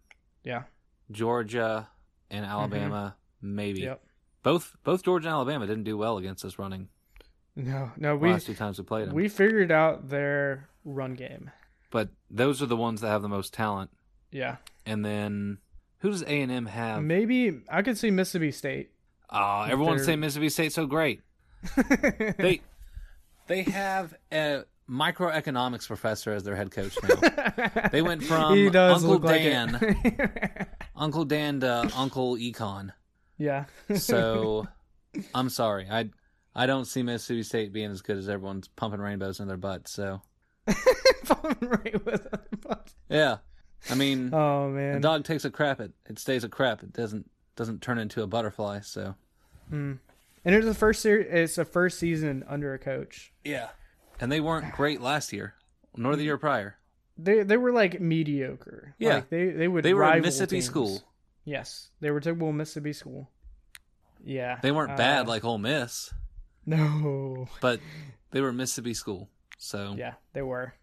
Yeah. 0.43 0.63
Georgia 1.11 1.89
and 2.29 2.45
mm-hmm. 2.45 2.53
Alabama 2.53 3.15
maybe. 3.41 3.81
Yep. 3.81 4.01
Both 4.43 4.75
both 4.83 5.03
Georgia 5.03 5.27
and 5.27 5.33
Alabama 5.33 5.67
didn't 5.67 5.83
do 5.83 5.97
well 5.97 6.17
against 6.17 6.45
us 6.45 6.57
running 6.57 6.89
No, 7.55 7.91
no, 7.97 8.15
we 8.15 8.31
last 8.31 8.45
two 8.45 8.55
times 8.55 8.77
we 8.77 8.85
played 8.85 9.07
them. 9.07 9.15
we 9.15 9.27
figured 9.27 9.71
out 9.71 10.09
their 10.09 10.69
run 10.85 11.15
game. 11.15 11.51
but 11.91 12.09
those 12.29 12.61
are 12.61 12.67
the 12.67 12.77
ones 12.77 13.01
that 13.01 13.09
have 13.09 13.21
the 13.21 13.29
most 13.29 13.53
talent. 13.53 13.89
Yeah. 14.31 14.57
And 14.85 15.03
then 15.03 15.57
who 15.99 16.11
does 16.11 16.21
A 16.23 16.41
and 16.41 16.51
M 16.51 16.65
have? 16.65 17.01
Maybe 17.03 17.59
I 17.69 17.81
could 17.81 17.97
see 17.97 18.11
Mississippi 18.11 18.51
State. 18.51 18.91
Oh, 19.29 19.63
everyone's 19.63 20.05
saying 20.05 20.19
Mississippi 20.19 20.49
State's 20.49 20.75
so 20.75 20.85
great. 20.85 21.21
They 22.37 22.61
they 23.47 23.63
have 23.63 24.13
a 24.31 24.63
microeconomics 24.89 25.87
professor 25.87 26.31
as 26.33 26.43
their 26.43 26.55
head 26.55 26.71
coach 26.71 26.97
now. 27.03 27.89
They 27.91 28.01
went 28.01 28.23
from 28.23 28.75
Uncle 28.75 29.19
like 29.19 29.43
Dan. 29.43 29.79
it. 29.81 30.67
Uncle 30.97 31.23
Dan 31.25 31.59
to 31.61 31.89
Uncle 31.95 32.35
Econ. 32.35 32.91
Yeah. 33.37 33.65
So 33.95 34.67
I'm 35.35 35.49
sorry. 35.49 35.87
I 35.89 36.09
I 36.55 36.65
don't 36.65 36.85
see 36.85 37.03
Mississippi 37.03 37.43
State 37.43 37.71
being 37.71 37.91
as 37.91 38.01
good 38.01 38.17
as 38.17 38.27
everyone's 38.27 38.67
pumping 38.67 38.99
rainbows 38.99 39.39
in 39.39 39.47
their 39.47 39.57
butts. 39.57 39.91
So 39.93 40.21
right 41.61 42.05
with 42.05 42.29
them. 42.29 42.77
yeah, 43.09 43.37
I 43.89 43.95
mean, 43.95 44.33
Oh 44.33 44.69
man, 44.69 44.95
a 44.97 44.99
dog 44.99 45.23
takes 45.23 45.45
a 45.45 45.51
crap. 45.51 45.79
It 45.79 45.91
it 46.09 46.19
stays 46.19 46.43
a 46.43 46.49
crap. 46.49 46.83
It 46.83 46.93
doesn't 46.93 47.29
doesn't 47.55 47.81
turn 47.81 47.97
into 47.99 48.21
a 48.23 48.27
butterfly. 48.27 48.81
So 48.81 49.15
Mm. 49.71 49.99
And 50.45 50.55
it's 50.55 50.65
the 50.65 50.73
first 50.73 51.01
ser- 51.01 51.19
it's 51.19 51.55
the 51.55 51.65
first 51.65 51.99
season 51.99 52.45
under 52.47 52.73
a 52.73 52.79
coach. 52.79 53.33
yeah, 53.43 53.67
and 54.21 54.31
they 54.31 54.39
weren't 54.39 54.71
great 54.73 55.01
last 55.01 55.33
year, 55.33 55.55
nor 55.95 56.15
the 56.15 56.23
year 56.23 56.37
prior. 56.37 56.77
They 57.17 57.43
they 57.43 57.57
were 57.57 57.71
like 57.71 57.99
mediocre. 57.99 58.95
Yeah. 58.99 59.15
Like, 59.15 59.29
they 59.29 59.49
they 59.49 59.67
would 59.67 59.83
They 59.83 59.93
were 59.93 60.01
rival 60.01 60.21
Mississippi 60.21 60.57
teams. 60.57 60.65
school. 60.65 61.01
Yes, 61.45 61.89
they 62.01 62.11
were 62.11 62.19
typical 62.19 62.51
Mississippi 62.51 62.93
school. 62.93 63.29
Yeah. 64.23 64.59
They 64.61 64.71
weren't 64.71 64.91
uh, 64.91 64.97
bad 64.97 65.27
like 65.27 65.45
Ole 65.45 65.57
Miss, 65.57 66.13
No. 66.65 67.47
but 67.61 67.79
they 68.31 68.41
were 68.41 68.51
Mississippi 68.51 68.93
school. 68.93 69.29
So 69.57 69.95
Yeah, 69.97 70.13
they 70.33 70.41
were. 70.41 70.73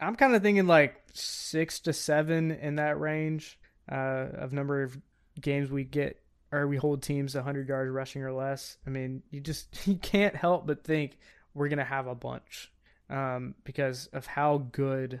I'm 0.00 0.14
kind 0.14 0.34
of 0.36 0.42
thinking 0.42 0.66
like 0.68 1.02
six 1.12 1.80
to 1.80 1.92
seven 1.92 2.52
in 2.52 2.76
that 2.76 3.00
range 3.00 3.58
uh, 3.90 4.26
of 4.34 4.52
number 4.52 4.84
of 4.84 4.96
games 5.40 5.70
we 5.70 5.82
get 5.84 6.20
or 6.52 6.66
we 6.68 6.76
hold 6.76 7.02
teams 7.02 7.34
100 7.34 7.68
yards 7.68 7.90
rushing 7.90 8.22
or 8.22 8.32
less. 8.32 8.76
I 8.86 8.90
mean, 8.90 9.22
you 9.30 9.40
just 9.40 9.68
you 9.86 9.96
can't 9.96 10.36
help 10.36 10.66
but 10.66 10.84
think 10.84 11.18
we're 11.52 11.68
gonna 11.68 11.84
have 11.84 12.06
a 12.06 12.14
bunch 12.14 12.70
um, 13.10 13.54
because 13.64 14.06
of 14.12 14.26
how 14.26 14.58
good 14.72 15.20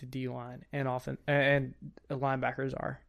the 0.00 0.06
D 0.06 0.28
line 0.28 0.64
and 0.72 0.88
often 0.88 1.18
and 1.26 1.74
linebackers 2.10 2.72
are. 2.74 3.00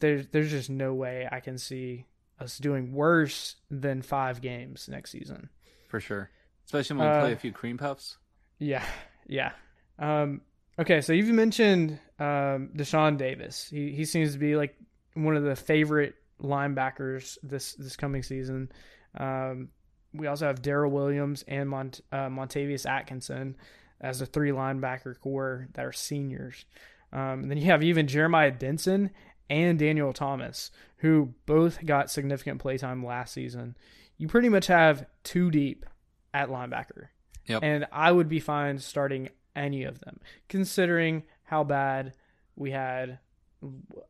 There's 0.00 0.26
there's 0.28 0.50
just 0.50 0.70
no 0.70 0.94
way 0.94 1.28
I 1.30 1.40
can 1.40 1.58
see 1.58 2.06
us 2.40 2.58
doing 2.58 2.92
worse 2.92 3.56
than 3.70 4.02
five 4.02 4.40
games 4.40 4.88
next 4.88 5.10
season. 5.10 5.48
for 5.88 6.00
sure, 6.00 6.30
especially 6.66 6.96
when 6.98 7.06
we 7.08 7.12
Uh, 7.14 7.20
play 7.20 7.32
a 7.32 7.36
few 7.36 7.52
cream 7.52 7.78
puffs. 7.78 8.16
Yeah, 8.58 8.84
yeah. 9.26 9.52
Um, 9.98 10.42
okay, 10.78 11.00
so 11.00 11.12
you've 11.12 11.28
mentioned 11.28 11.98
um, 12.18 12.70
Deshaun 12.76 13.16
Davis. 13.18 13.68
He 13.70 13.92
he 13.92 14.04
seems 14.04 14.32
to 14.32 14.38
be 14.38 14.54
like 14.56 14.76
one 15.14 15.36
of 15.36 15.42
the 15.44 15.56
favorite 15.56 16.14
linebackers 16.40 17.38
this 17.42 17.74
this 17.74 17.96
coming 17.96 18.22
season. 18.22 18.70
Um, 19.16 19.68
we 20.12 20.26
also 20.26 20.46
have 20.46 20.62
Darrell 20.62 20.90
Williams 20.90 21.44
and 21.46 21.68
Mont, 21.68 22.00
uh, 22.12 22.28
Montavious 22.28 22.88
Atkinson 22.88 23.56
as 24.00 24.20
a 24.20 24.26
three 24.26 24.50
linebacker 24.50 25.18
core 25.18 25.68
that 25.74 25.84
are 25.84 25.92
seniors. 25.92 26.64
Um, 27.12 27.42
and 27.42 27.50
then 27.50 27.58
you 27.58 27.66
have 27.66 27.82
even 27.82 28.06
Jeremiah 28.06 28.52
Dinson 28.52 29.10
and 29.50 29.78
Daniel 29.78 30.12
Thomas, 30.12 30.70
who 30.98 31.34
both 31.46 31.84
got 31.84 32.10
significant 32.10 32.60
playtime 32.60 33.04
last 33.04 33.32
season. 33.32 33.76
You 34.16 34.28
pretty 34.28 34.48
much 34.48 34.66
have 34.66 35.06
two 35.24 35.50
deep 35.50 35.86
at 36.34 36.48
linebacker. 36.48 37.08
Yep. 37.46 37.62
And 37.62 37.86
I 37.92 38.12
would 38.12 38.28
be 38.28 38.40
fine 38.40 38.78
starting 38.78 39.30
any 39.56 39.84
of 39.84 40.00
them, 40.00 40.20
considering 40.48 41.24
how 41.44 41.64
bad 41.64 42.12
we 42.56 42.70
had. 42.70 43.18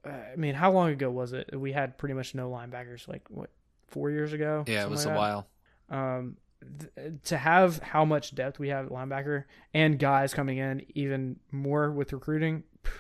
I 0.05 0.37
mean, 0.37 0.55
how 0.55 0.73
long 0.73 0.91
ago 0.91 1.11
was 1.11 1.33
it? 1.33 1.51
We 1.59 1.73
had 1.73 1.97
pretty 1.97 2.15
much 2.15 2.35
no 2.35 2.51
linebackers, 2.51 3.07
like 3.09 3.23
what, 3.31 3.51
four 3.87 4.11
years 4.11 4.33
ago? 4.33 4.65
Yeah, 4.67 4.85
it 4.85 4.91
was 4.91 5.07
like 5.07 5.13
a 5.13 5.15
that? 5.15 5.19
while. 5.19 5.47
Um, 5.91 6.37
th- 6.79 7.13
to 7.25 7.39
have 7.39 7.79
how 7.79 8.05
much 8.05 8.35
depth 8.35 8.59
we 8.59 8.69
have 8.69 8.87
at 8.87 8.93
linebacker 8.93 9.45
and 9.75 9.99
guys 9.99 10.35
coming 10.35 10.59
in 10.59 10.85
even 10.95 11.37
more 11.51 11.91
with 11.91 12.13
recruiting, 12.13 12.65
pff, 12.85 12.93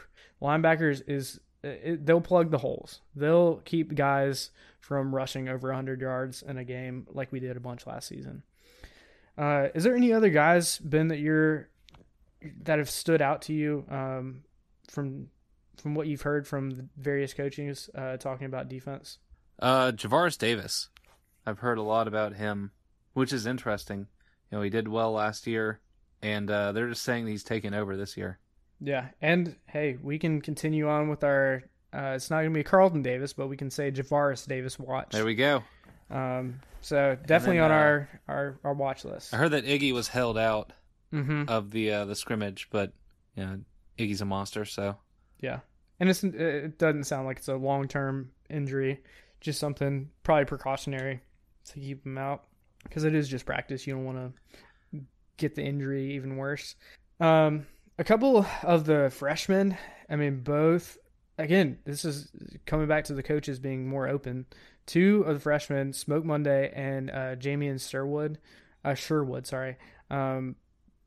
linebackers 0.42 1.02
is 1.06 1.40
it, 1.62 2.06
they'll 2.06 2.20
plug 2.20 2.50
the 2.50 2.58
holes. 2.58 3.00
They'll 3.16 3.56
keep 3.64 3.94
guys 3.94 4.50
from 4.80 5.14
rushing 5.14 5.48
over 5.48 5.68
100 5.68 6.00
yards 6.00 6.42
in 6.42 6.56
a 6.56 6.64
game 6.64 7.06
like 7.10 7.32
we 7.32 7.40
did 7.40 7.56
a 7.56 7.60
bunch 7.60 7.86
last 7.86 8.08
season. 8.08 8.42
Uh, 9.36 9.68
is 9.74 9.84
there 9.84 9.94
any 9.94 10.12
other 10.12 10.30
guys, 10.30 10.78
Ben, 10.78 11.08
that 11.08 11.18
you're 11.18 11.68
that 12.62 12.78
have 12.78 12.90
stood 12.90 13.20
out 13.20 13.42
to 13.42 13.52
you 13.52 13.84
um, 13.90 14.42
from 14.88 15.28
from 15.76 15.94
what 15.94 16.06
you've 16.06 16.22
heard 16.22 16.46
from 16.46 16.70
the 16.70 16.88
various 16.96 17.34
coachings 17.34 17.88
uh, 17.94 18.16
talking 18.16 18.46
about 18.46 18.68
defense? 18.68 19.18
Uh, 19.60 19.92
Javaris 19.92 20.38
Davis. 20.38 20.88
I've 21.46 21.60
heard 21.60 21.78
a 21.78 21.82
lot 21.82 22.08
about 22.08 22.34
him, 22.34 22.72
which 23.18 23.32
is 23.32 23.46
interesting. 23.46 24.06
You 24.50 24.58
know, 24.58 24.62
he 24.62 24.70
did 24.70 24.88
well 24.88 25.12
last 25.12 25.46
year, 25.46 25.80
and 26.22 26.50
uh, 26.50 26.72
they're 26.72 26.88
just 26.88 27.02
saying 27.02 27.26
he's 27.26 27.44
taking 27.44 27.74
over 27.74 27.96
this 27.96 28.16
year. 28.16 28.38
Yeah, 28.80 29.08
and 29.20 29.56
hey, 29.66 29.98
we 30.02 30.18
can 30.18 30.40
continue 30.40 30.88
on 30.88 31.08
with 31.08 31.24
our. 31.24 31.62
Uh, 31.92 32.12
it's 32.16 32.30
not 32.30 32.38
going 32.40 32.52
to 32.52 32.58
be 32.58 32.62
Carlton 32.64 33.02
Davis, 33.02 33.32
but 33.32 33.48
we 33.48 33.56
can 33.56 33.70
say 33.70 33.90
Javaris 33.90 34.46
Davis 34.46 34.78
watch. 34.78 35.10
There 35.10 35.24
we 35.24 35.34
go. 35.34 35.62
Um, 36.10 36.60
so 36.80 37.16
definitely 37.26 37.58
on 37.60 37.70
uh, 37.70 37.74
our, 37.74 38.08
our 38.28 38.58
our 38.64 38.72
watch 38.74 39.04
list. 39.04 39.34
I 39.34 39.36
heard 39.38 39.50
that 39.52 39.64
Iggy 39.66 39.92
was 39.92 40.08
held 40.08 40.38
out 40.38 40.72
Mm-hmm. 41.12 41.44
of 41.48 41.70
the 41.70 41.90
uh, 41.92 42.04
the 42.04 42.14
scrimmage, 42.14 42.68
but 42.70 42.92
you 43.34 43.42
know, 43.44 43.60
Iggy's 43.98 44.20
a 44.20 44.26
monster, 44.26 44.66
so 44.66 44.96
Yeah, 45.40 45.60
and 45.98 46.10
it's 46.10 46.22
it 46.22 46.76
doesn't 46.78 47.04
sound 47.04 47.26
like 47.26 47.38
it's 47.38 47.48
a 47.48 47.56
long 47.56 47.88
term 47.88 48.30
injury, 48.50 49.00
just 49.40 49.58
something 49.58 50.10
probably 50.22 50.44
precautionary 50.44 51.20
to 51.70 51.80
keep 51.80 52.04
him 52.04 52.18
out 52.18 52.44
because 52.84 53.04
it 53.04 53.14
is 53.14 53.28
just 53.28 53.46
practice. 53.46 53.86
You 53.86 53.94
don't 53.94 54.04
want 54.04 54.18
to 54.18 55.00
get 55.36 55.54
the 55.54 55.62
injury 55.62 56.14
even 56.14 56.36
worse. 56.36 56.74
Um, 57.20 57.66
a 57.98 58.04
couple 58.04 58.46
of 58.62 58.84
the 58.84 59.10
freshmen, 59.10 59.76
I 60.08 60.16
mean, 60.16 60.40
both. 60.40 60.98
Again, 61.38 61.78
this 61.84 62.04
is 62.04 62.28
coming 62.66 62.88
back 62.88 63.04
to 63.04 63.14
the 63.14 63.22
coaches 63.22 63.58
being 63.58 63.88
more 63.88 64.08
open. 64.08 64.46
Two 64.86 65.22
of 65.26 65.34
the 65.34 65.40
freshmen, 65.40 65.92
Smoke 65.92 66.24
Monday 66.24 66.72
and 66.74 67.10
uh, 67.10 67.36
Jamien 67.36 67.78
Sherwood, 67.78 68.38
uh, 68.84 68.94
Sherwood, 68.94 69.46
sorry. 69.46 69.76
Um, 70.10 70.56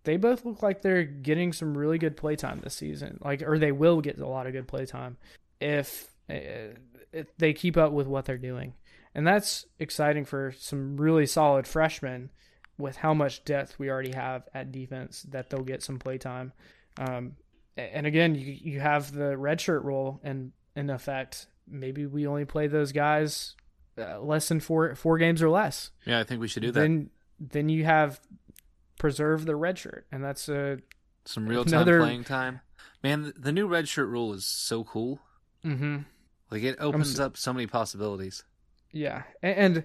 they 0.04 0.18
both 0.18 0.46
look 0.46 0.64
like 0.64 0.82
they're 0.82 1.04
getting 1.04 1.52
some 1.54 1.78
really 1.78 1.98
good 1.98 2.16
playtime 2.16 2.62
this 2.64 2.76
season. 2.76 3.20
Like, 3.22 3.42
or 3.42 3.60
they 3.60 3.72
will 3.72 4.02
get 4.02 4.20
a 4.20 4.28
lot 4.28 4.48
of 4.48 4.54
good 4.54 4.68
playtime 4.68 5.18
if, 5.60 6.12
uh, 6.30 6.76
if 7.12 7.36
they 7.38 7.54
keep 7.54 7.76
up 7.76 7.92
with 7.92 8.08
what 8.08 8.26
they're 8.26 8.38
doing, 8.38 8.74
and 9.16 9.26
that's 9.28 9.66
exciting 9.80 10.26
for 10.26 10.54
some 10.58 10.98
really 10.98 11.26
solid 11.26 11.68
freshmen 11.68 12.30
with 12.78 12.96
how 12.98 13.14
much 13.14 13.44
depth 13.46 13.78
we 13.78 13.90
already 13.90 14.14
have 14.14 14.48
at 14.54 14.72
defense 14.72 15.24
that 15.30 15.50
they'll 15.50 15.64
get 15.64 15.84
some 15.84 16.00
playtime. 16.00 16.52
Um, 16.98 17.34
and 17.78 18.06
again, 18.08 18.36
you 18.36 18.46
you 18.60 18.80
have 18.80 19.12
the 19.14 19.36
redshirt 19.36 19.84
rule 19.84 20.20
in 20.24 20.52
in 20.76 20.90
effect. 20.90 21.48
Maybe 21.68 22.06
we 22.06 22.28
only 22.28 22.46
play 22.46 22.68
those 22.68 22.92
guys 22.92 23.56
uh, 23.98 24.20
less 24.20 24.48
than 24.48 24.60
four 24.60 24.96
four 24.96 25.18
games 25.18 25.42
or 25.44 25.50
less 25.50 25.92
yeah, 26.06 26.20
I 26.20 26.24
think 26.24 26.42
we 26.42 26.48
should 26.48 26.64
do 26.64 26.72
that. 26.72 26.80
then 26.80 27.10
then 27.40 27.70
you 27.70 27.86
have 27.86 28.20
preserve 29.00 29.46
the 29.46 29.56
red 29.56 29.78
shirt, 29.78 30.06
and 30.12 30.24
that's 30.24 30.48
a 30.50 30.80
Some 31.26 31.48
real 31.48 31.64
time 31.66 31.74
another- 31.74 32.00
playing 32.00 32.24
time. 32.24 32.62
Man, 33.04 33.34
the- 33.36 33.52
new 33.52 33.68
red 33.68 33.88
shirt 33.88 34.08
rule 34.10 34.34
is 34.34 34.46
so 34.46 34.84
cool. 34.84 35.20
mm-hmm. 35.66 36.00
Like 36.52 36.64
it 36.64 36.76
opens 36.80 37.14
s- 37.16 37.20
up 37.20 37.38
so 37.38 37.54
many 37.54 37.66
possibilities. 37.68 38.44
Yeah, 38.92 39.24
A- 39.44 39.60
and 39.60 39.84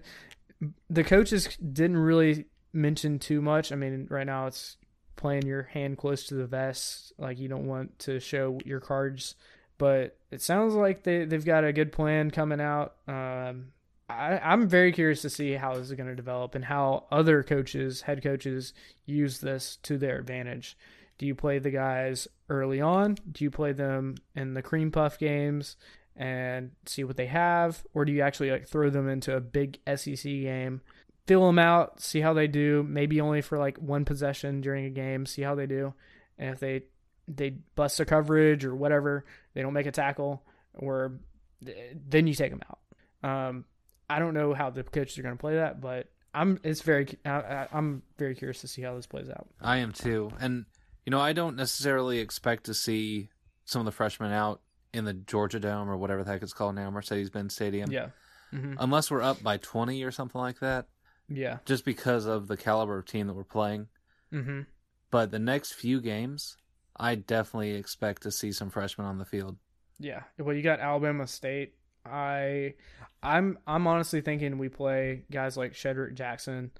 the 0.89 1.05
coaches 1.05 1.57
didn't 1.57 1.99
really 1.99 2.47
mention 2.73 3.19
too 3.19 3.41
much. 3.41 3.73
I 3.73 3.77
mean, 3.77 4.07
right 4.11 4.27
now 4.27 4.47
it's 4.47 4.77
playing 5.17 5.47
your 5.47 5.63
hand 5.63 5.99
close 5.99 6.27
to 6.27 6.35
the 6.35 6.47
vest, 6.47 7.13
like 7.19 7.39
you 7.39 7.49
don't 7.49 7.67
want 7.67 7.99
to 8.01 8.21
show 8.21 8.59
your 8.65 8.81
cards. 8.81 9.35
But 9.79 10.19
it 10.31 10.41
sounds 10.41 10.75
like 10.75 11.03
they 11.03 11.25
they've 11.25 11.45
got 11.45 11.65
a 11.65 11.73
good 11.73 11.93
plan 11.93 12.31
coming 12.31 12.61
out. 12.61 12.97
Um, 13.07 13.73
I, 14.09 14.39
I'm 14.39 14.69
very 14.69 14.93
curious 14.93 15.23
to 15.23 15.31
see 15.31 15.53
how 15.55 15.75
this 15.75 15.91
is 15.91 15.97
going 15.97 16.09
to 16.09 16.15
develop 16.15 16.55
and 16.55 16.65
how 16.65 17.07
other 17.11 17.43
coaches, 17.43 18.03
head 18.03 18.23
coaches, 18.23 18.73
use 19.05 19.41
this 19.41 19.77
to 19.83 19.99
their 19.99 20.19
advantage. 20.19 20.79
Do 21.19 21.27
you 21.27 21.35
play 21.35 21.59
the 21.59 21.71
guys 21.71 22.29
early 22.49 22.81
on? 22.81 23.17
Do 23.33 23.45
you 23.45 23.51
play 23.51 23.73
them 23.73 24.17
in 24.35 24.55
the 24.55 24.63
cream 24.63 24.91
puff 24.91 25.19
games 25.19 25.77
and 26.17 26.71
see 26.87 27.05
what 27.05 27.17
they 27.17 27.27
have, 27.27 27.85
or 27.95 28.05
do 28.05 28.13
you 28.13 28.23
actually 28.23 28.51
like 28.51 28.67
throw 28.69 28.91
them 28.91 29.09
into 29.09 29.37
a 29.37 29.41
big 29.41 29.79
SEC 29.97 30.23
game, 30.25 30.81
fill 31.27 31.47
them 31.47 31.59
out, 31.59 32.01
see 32.01 32.21
how 32.21 32.33
they 32.33 32.47
do, 32.47 32.83
maybe 32.89 33.21
only 33.21 33.43
for 33.43 33.59
like 33.59 33.77
one 33.79 34.05
possession 34.05 34.61
during 34.61 34.87
a 34.87 34.91
game, 34.91 35.27
see 35.27 35.43
how 35.43 35.55
they 35.55 35.67
do, 35.67 35.93
and 36.39 36.51
if 36.51 36.61
they 36.61 36.83
they 37.29 37.51
bust 37.51 37.99
a 38.01 38.05
coverage 38.05 38.65
or 38.65 38.75
whatever, 38.75 39.25
they 39.55 39.61
don't 39.63 39.73
make 39.73 39.87
a 39.87 39.93
tackle, 39.93 40.43
or 40.75 41.19
then 41.61 42.27
you 42.27 42.35
take 42.35 42.51
them 42.51 42.63
out. 42.71 43.29
Um, 43.29 43.65
I 44.09 44.19
don't 44.19 44.35
know 44.35 44.55
how 44.55 44.71
the 44.71 44.85
coaches 44.85 45.19
are 45.19 45.23
going 45.23 45.35
to 45.37 45.41
play 45.41 45.57
that, 45.57 45.81
but 45.81 46.09
I'm 46.33 46.61
it's 46.63 46.83
very 46.83 47.09
I- 47.25 47.67
I'm 47.73 48.03
very 48.19 48.35
curious 48.35 48.61
to 48.61 48.69
see 48.69 48.83
how 48.83 48.95
this 48.95 49.07
plays 49.07 49.29
out. 49.29 49.49
I 49.61 49.79
am 49.79 49.93
too. 49.93 50.31
And, 50.39 50.67
you 51.05 51.11
know, 51.11 51.21
I 51.21 51.33
don't 51.33 51.57
necessarily 51.57 52.19
expect 52.21 52.65
to 52.65 52.75
see 52.75 53.31
some 53.65 53.81
of 53.81 53.87
the 53.87 53.93
freshmen 53.93 54.33
out 54.33 54.61
in 54.97 55.05
the 55.05 55.13
Georgia 55.15 55.61
Dome 55.61 55.89
or 55.89 55.97
whatever 55.97 56.25
the 56.25 56.31
heck 56.33 56.43
it's 56.43 56.53
called 56.53 56.75
now, 56.75 56.91
Mercedes 56.91 57.31
Benz 57.31 57.55
Stadium. 57.55 57.91
Yeah, 57.91 58.09
hmm 58.51 58.75
Unless 58.79 59.11
we're 59.11 59.23
up 59.23 59.43
by 59.43 59.57
20 59.59 60.03
or 60.03 60.11
something 60.11 60.41
like 60.41 60.61
that, 60.61 60.87
yeah, 61.29 61.59
just 61.65 61.85
because 61.85 62.27
of 62.27 62.49
the 62.49 62.57
caliber 62.57 62.99
of 62.99 63.07
team 63.07 63.27
that 63.27 63.35
we're 63.35 63.45
playing. 63.45 63.89
hmm 64.31 64.63
But 65.11 65.31
the 65.31 65.39
next 65.39 65.73
few 65.73 66.01
games, 66.01 66.57
I 66.97 67.15
definitely 67.15 67.73
expect 67.73 68.23
to 68.23 68.31
see 68.31 68.53
some 68.53 68.71
freshmen 68.71 69.07
on 69.07 69.19
the 69.19 69.25
field. 69.25 69.57
Yeah. 69.99 70.23
Well, 70.39 70.55
you 70.55 70.63
got 70.63 70.81
Alabama 70.81 71.27
State. 71.27 71.75
I, 72.05 72.75
I'm, 73.23 73.59
I'm 73.67 73.87
honestly 73.87 74.21
thinking 74.21 74.59
we 74.59 74.69
play 74.69 75.25
guys 75.31 75.57
like 75.57 75.73
Shedrick 75.73 76.15
Jackson, 76.15 76.71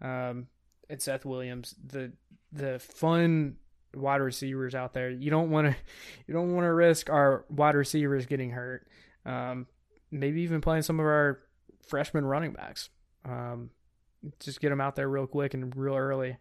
um, 0.00 0.46
and 0.88 1.00
Seth 1.00 1.24
Williams. 1.24 1.74
The 1.86 2.12
the 2.52 2.78
fun 2.78 3.56
wide 3.94 4.20
receivers 4.20 4.74
out 4.74 4.94
there. 4.94 5.10
You 5.10 5.30
don't 5.30 5.50
want 5.50 5.68
to, 5.68 5.76
you 6.26 6.34
don't 6.34 6.54
want 6.54 6.64
to 6.64 6.72
risk 6.72 7.10
our 7.10 7.44
wide 7.48 7.74
receivers 7.74 8.26
getting 8.26 8.50
hurt. 8.50 8.86
Um, 9.24 9.66
maybe 10.10 10.42
even 10.42 10.60
playing 10.60 10.82
some 10.82 10.98
of 11.00 11.06
our 11.06 11.40
freshman 11.88 12.24
running 12.24 12.52
backs. 12.52 12.88
Um, 13.24 13.70
just 14.40 14.60
get 14.60 14.70
them 14.70 14.80
out 14.80 14.96
there 14.96 15.08
real 15.08 15.26
quick 15.26 15.54
and 15.54 15.74
real 15.76 15.96
early. 15.96 16.36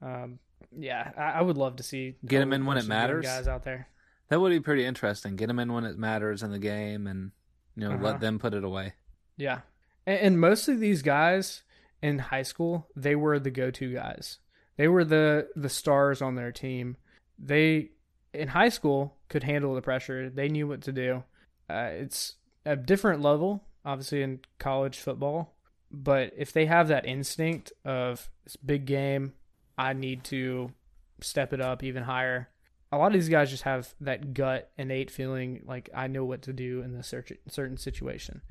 Um, 0.00 0.38
yeah, 0.76 1.12
I, 1.16 1.38
I 1.38 1.42
would 1.42 1.56
love 1.58 1.76
to 1.76 1.82
see 1.82 2.16
get 2.26 2.40
them 2.40 2.52
in 2.52 2.64
when 2.66 2.78
it 2.78 2.86
matters? 2.86 3.24
Guys 3.24 3.48
out 3.48 3.64
there. 3.64 3.88
That 4.28 4.40
would 4.40 4.50
be 4.50 4.60
pretty 4.60 4.84
interesting. 4.84 5.36
Get 5.36 5.48
them 5.48 5.58
in 5.58 5.72
when 5.72 5.84
it 5.84 5.98
matters 5.98 6.42
in 6.42 6.50
the 6.50 6.58
game, 6.58 7.06
and 7.06 7.32
you 7.76 7.86
know, 7.88 7.94
Uh-huh. 7.94 8.04
let 8.04 8.20
them 8.20 8.38
put 8.38 8.54
it 8.54 8.64
away. 8.64 8.94
Yeah, 9.36 9.60
and, 10.06 10.18
and 10.20 10.40
most 10.40 10.68
of 10.68 10.80
these 10.80 11.02
guys 11.02 11.62
in 12.00 12.18
high 12.18 12.42
school, 12.42 12.88
they 12.96 13.14
were 13.14 13.38
the 13.38 13.50
go-to 13.50 13.92
guys. 13.92 14.38
They 14.76 14.88
were 14.88 15.04
the 15.04 15.48
the 15.54 15.68
stars 15.68 16.22
on 16.22 16.34
their 16.34 16.52
team. 16.52 16.96
They 17.38 17.90
in 18.32 18.48
high 18.48 18.68
school 18.68 19.16
could 19.28 19.44
handle 19.44 19.74
the 19.74 19.82
pressure. 19.82 20.30
They 20.30 20.48
knew 20.48 20.66
what 20.66 20.82
to 20.82 20.92
do. 20.92 21.24
Uh, 21.68 21.90
it's 21.92 22.34
a 22.64 22.76
different 22.76 23.22
level, 23.22 23.64
obviously, 23.84 24.22
in 24.22 24.40
college 24.58 24.98
football. 24.98 25.54
But 25.90 26.32
if 26.36 26.52
they 26.52 26.66
have 26.66 26.88
that 26.88 27.06
instinct 27.06 27.72
of 27.84 28.30
this 28.44 28.56
big 28.56 28.86
game, 28.86 29.34
I 29.76 29.92
need 29.92 30.24
to 30.24 30.72
step 31.20 31.52
it 31.52 31.60
up 31.60 31.82
even 31.82 32.04
higher. 32.04 32.48
A 32.90 32.98
lot 32.98 33.08
of 33.08 33.12
these 33.14 33.28
guys 33.28 33.50
just 33.50 33.62
have 33.62 33.94
that 34.00 34.34
gut 34.34 34.70
innate 34.76 35.10
feeling 35.10 35.62
like 35.66 35.90
I 35.94 36.06
know 36.06 36.24
what 36.24 36.42
to 36.42 36.52
do 36.52 36.82
in 36.82 36.92
this 36.92 37.08
cer- 37.08 37.24
certain 37.48 37.76
situation. 37.76 38.42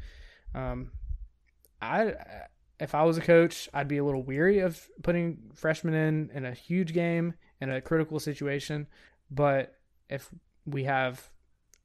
Um, 0.53 0.91
I 1.81 2.13
if 2.81 2.93
I 2.95 3.03
was 3.03 3.17
a 3.17 3.21
coach, 3.21 3.69
I'd 3.73 3.87
be 3.87 3.97
a 3.97 4.03
little 4.03 4.23
weary 4.23 4.59
of 4.59 4.89
putting 5.03 5.51
freshmen 5.53 5.93
in 5.93 6.31
in 6.33 6.45
a 6.45 6.53
huge 6.53 6.93
game 6.93 7.35
in 7.61 7.69
a 7.71 7.79
critical 7.79 8.19
situation. 8.19 8.87
But 9.29 9.75
if 10.09 10.29
we 10.65 10.83
have, 10.83 11.29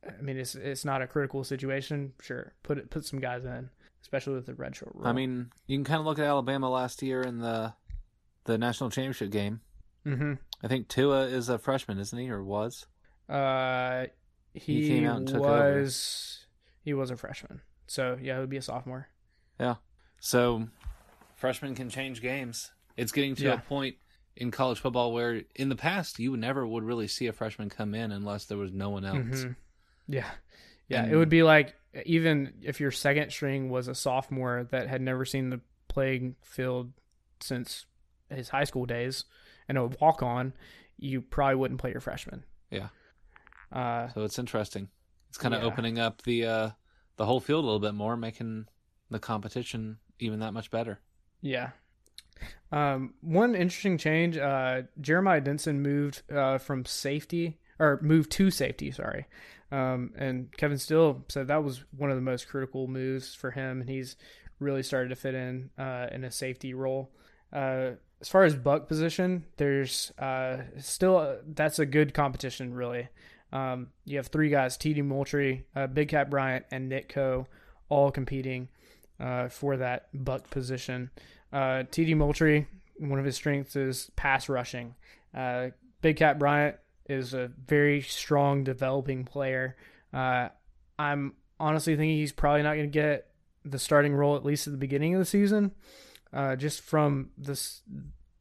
I 0.07 0.21
mean, 0.23 0.37
it's 0.39 0.55
it's 0.57 0.85
not 0.85 1.03
a 1.03 1.07
critical 1.07 1.45
situation. 1.45 2.13
Sure, 2.21 2.53
put 2.65 2.79
it 2.79 2.91
put 2.91 3.05
some 3.05 3.21
guys 3.21 3.45
in, 3.45 3.71
especially 4.03 4.35
with 4.35 4.47
the 4.47 4.55
redshirt 4.55 4.95
rule. 4.95 5.07
I 5.07 5.13
mean, 5.13 5.51
you 5.67 5.77
can 5.77 5.85
kind 5.85 6.01
of 6.01 6.07
look 6.07 6.19
at 6.19 6.25
Alabama 6.25 6.69
last 6.71 7.03
year 7.03 7.23
in 7.23 7.39
the 7.39 7.75
the 8.45 8.57
national 8.59 8.91
championship 8.91 9.31
game. 9.31 9.61
hmm 10.05 10.35
I 10.63 10.69
think 10.69 10.89
Tua 10.89 11.27
is 11.27 11.49
a 11.51 11.59
freshman, 11.59 11.99
isn't 11.99 12.19
he, 12.19 12.31
or 12.31 12.43
was? 12.43 12.87
uh, 13.29 14.07
he, 14.55 14.81
He 14.81 14.89
came 14.89 15.07
out 15.07 15.19
and 15.19 15.29
took 15.29 15.43
over. 15.43 15.75
was 15.83 16.47
he 16.83 16.95
was 16.95 17.11
a 17.11 17.17
freshman, 17.17 17.61
so 17.87 18.17
yeah, 18.21 18.35
he 18.35 18.41
would 18.41 18.49
be 18.51 18.57
a 18.57 18.63
sophomore. 18.63 19.09
So 20.27 20.69
freshmen 21.37 21.77
can 21.77 21.89
change 21.89 22.21
games. 22.21 22.73
It's 22.97 23.13
getting 23.13 23.37
to 23.37 23.45
Yeah. 23.45 23.53
a 23.55 23.59
point 23.59 23.97
in 24.35 24.51
college 24.51 24.81
football 24.81 25.13
where 25.13 25.43
in 25.55 25.69
the 25.69 25.77
past 25.77 26.19
you 26.19 26.37
never 26.37 26.67
would 26.67 26.83
really 26.83 27.07
see 27.07 27.29
a 27.29 27.33
freshman 27.33 27.69
come 27.71 27.95
in 27.95 28.11
unless 28.11 28.45
there 28.47 28.59
was 28.59 28.73
no 28.73 28.91
one 28.91 29.05
else. 29.05 29.45
Mhm. 29.45 29.57
Yeah. 30.09 30.31
Yeah. 30.89 31.07
it 31.07 31.15
would 31.17 31.29
be 31.29 31.43
like 31.45 31.77
even 32.05 32.55
if 32.63 32.81
your 32.81 32.91
second 32.91 33.31
string 33.31 33.71
was 33.71 33.87
a 33.87 33.95
sophomore 33.95 34.65
that 34.65 34.89
had 34.89 35.01
never 35.01 35.25
seen 35.25 35.51
the 35.51 35.61
playing 35.89 36.35
field 36.43 36.93
since 37.41 37.87
his 38.29 38.49
high 38.49 38.65
school 38.65 38.85
days 38.85 39.25
and 39.69 39.79
a 39.79 39.87
walk 39.87 40.23
on, 40.25 40.53
you 40.97 41.23
probably 41.23 41.55
wouldn't 41.55 41.81
play 41.81 41.93
your 41.93 42.01
freshman. 42.01 42.45
Yeah. 42.71 42.89
Uh, 43.71 44.09
So 44.09 44.25
it's 44.25 44.39
interesting. 44.41 44.89
It's 45.29 45.39
kind 45.39 45.55
of 45.55 45.63
Yeah. 45.63 45.69
opening 45.69 45.99
up 46.01 46.23
the 46.23 46.45
uh, 46.47 46.71
the 47.17 47.27
whole 47.27 47.41
field 47.41 47.63
a 47.63 47.67
little 47.67 47.81
bit 47.81 47.95
more, 47.95 48.17
making 48.17 48.67
the 49.09 49.19
competition 49.21 49.99
even 50.19 50.41
that 50.41 50.53
much 50.53 50.71
better. 50.71 51.01
yeah. 51.41 51.71
Um, 52.73 53.15
one 53.21 53.55
interesting 53.55 53.97
change, 53.97 54.37
uh, 54.37 54.83
Jeremiah 55.01 55.41
Dinson 55.41 55.77
moved 55.77 56.23
uh, 56.31 56.59
from 56.59 56.85
safety 56.85 57.59
or 57.79 57.99
moved 58.03 58.31
to 58.33 58.51
safety, 58.51 58.91
sorry. 58.91 59.27
Um, 59.71 60.13
and 60.17 60.55
Kevin 60.57 60.79
Steele 60.79 61.25
said 61.29 61.49
that 61.49 61.65
was 61.65 61.85
one 61.97 62.11
of 62.11 62.17
the 62.17 62.23
most 62.23 62.49
critical 62.49 62.89
moves 62.89 63.35
for 63.35 63.51
him, 63.51 63.81
and 63.81 63.91
he's 63.91 64.17
really 64.59 64.83
started 64.83 65.09
to 65.11 65.17
fit 65.17 65.35
in 65.35 65.71
uh, 65.79 66.09
in 66.13 66.25
a 66.25 66.31
safety 66.31 66.75
role. 66.75 67.11
Uh, 67.53 67.93
as 68.21 68.29
far 68.29 68.45
as 68.45 68.55
buck 68.55 68.89
position, 68.89 69.45
there's 69.57 70.13
uh, 70.19 70.59
still 70.79 71.39
that's 71.47 71.79
a 71.79 71.87
good 71.87 72.15
competition, 72.15 72.75
really. 72.75 73.09
Um, 73.53 73.89
you 74.05 74.17
have 74.17 74.29
three 74.29 74.51
guys: 74.51 74.77
T.D. 74.77 75.03
Moultrie, 75.03 75.67
uh, 75.75 75.87
Big 75.87 76.09
Cat 76.09 76.31
Bryant, 76.31 76.65
and 76.71 76.89
Nick 76.89 77.09
Coe, 77.09 77.47
all 77.89 78.11
competing 78.11 78.69
uh, 79.21 79.49
for 79.49 79.77
that 79.77 80.09
buck 80.13 80.49
position. 80.51 81.11
Uh, 81.53 81.85
T.D. 81.91 82.15
Moultrie, 82.15 82.67
one 82.99 83.19
of 83.19 83.25
his 83.25 83.37
strengths 83.37 83.77
is 83.77 84.11
pass 84.17 84.49
rushing. 84.49 84.95
Uh, 85.35 85.69
Big 86.03 86.17
Cat 86.17 86.39
Bryant 86.39 86.77
is 87.09 87.35
a 87.35 87.51
very 87.67 88.01
strong 88.01 88.65
developing 88.65 89.25
player. 89.25 89.77
Uh, 90.13 90.49
I'm 90.99 91.35
honestly 91.59 91.97
thinking 91.97 92.19
he's 92.19 92.33
probably 92.33 92.63
not 92.63 92.75
going 92.75 92.91
to 92.91 92.99
get 92.99 93.29
the 93.65 93.79
starting 93.79 94.15
role 94.15 94.37
at 94.37 94.45
least 94.45 94.67
at 94.67 94.73
the 94.73 94.79
beginning 94.79 95.15
of 95.15 95.19
the 95.19 95.25
season. 95.25 95.73
Uh, 96.33 96.57
just 96.57 96.81
from 96.81 97.31
this, 97.39 97.83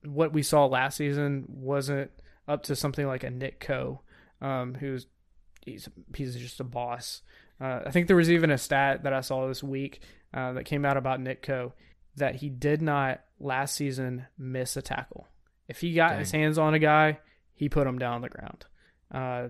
what 0.04 0.34
we 0.34 0.44
saw 0.44 0.66
last 0.66 0.98
season 0.98 1.46
wasn't 1.48 2.12
up 2.48 2.64
to 2.64 2.76
something 2.76 3.08
like 3.08 3.24
a 3.24 3.30
Nick 3.30 3.60
Coe, 3.60 4.02
um, 4.42 4.76
who's 4.76 5.08
he's 5.66 5.88
he's 6.16 6.36
just 6.36 6.60
a 6.60 6.64
boss. 6.64 7.22
Uh, 7.60 7.82
I 7.86 7.92
think 7.92 8.08
there 8.08 8.16
was 8.16 8.30
even 8.30 8.52
a 8.52 8.58
stat 8.58 9.04
that 9.04 9.14
I 9.14 9.22
saw 9.22 9.48
this 9.48 9.64
week 9.64 10.02
uh, 10.36 10.54
that 10.54 10.66
came 10.66 10.86
out 10.86 10.98
about 10.98 11.20
Nick 11.20 11.42
Coe 11.42 11.74
that 12.18 12.36
he 12.36 12.50
did 12.50 12.82
not 12.82 13.22
last 13.40 13.74
season 13.76 14.28
miss 14.38 14.78
a 14.78 14.82
tackle. 14.82 15.28
If 15.68 15.80
he 15.82 15.94
got 15.94 16.10
Dang. 16.12 16.20
his 16.20 16.32
hands 16.32 16.58
on 16.60 16.74
a 16.76 16.80
guy, 16.80 17.20
he 17.56 17.70
put 17.70 17.88
him 17.88 17.98
down 17.98 18.14
on 18.16 18.22
the 18.22 18.30
ground. 18.30 18.66
Uh, 19.12 19.50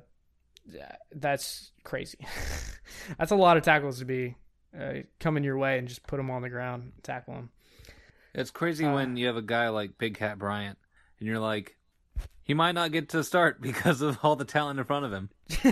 that's 1.13 1.71
crazy. 1.83 2.19
that's 3.17 3.31
a 3.31 3.35
lot 3.35 3.57
of 3.57 3.63
tackles 3.63 3.99
to 3.99 4.05
be 4.05 4.35
uh, 4.79 4.93
coming 5.19 5.43
your 5.43 5.57
way 5.57 5.77
and 5.77 5.87
just 5.87 6.05
put 6.07 6.17
them 6.17 6.29
on 6.31 6.41
the 6.41 6.49
ground, 6.49 6.91
tackle 7.03 7.33
them. 7.35 7.49
It's 8.33 8.51
crazy 8.51 8.85
Uh, 8.85 8.93
when 8.93 9.17
you 9.17 9.27
have 9.27 9.37
a 9.37 9.41
guy 9.41 9.69
like 9.69 9.97
Big 9.97 10.15
Cat 10.15 10.37
Bryant, 10.39 10.77
and 11.19 11.27
you're 11.27 11.39
like, 11.39 11.75
he 12.43 12.53
might 12.53 12.73
not 12.73 12.91
get 12.91 13.09
to 13.09 13.23
start 13.23 13.61
because 13.61 14.01
of 14.01 14.17
all 14.23 14.35
the 14.35 14.45
talent 14.45 14.79
in 14.79 14.85
front 14.85 15.05
of 15.05 15.13
him. 15.13 15.29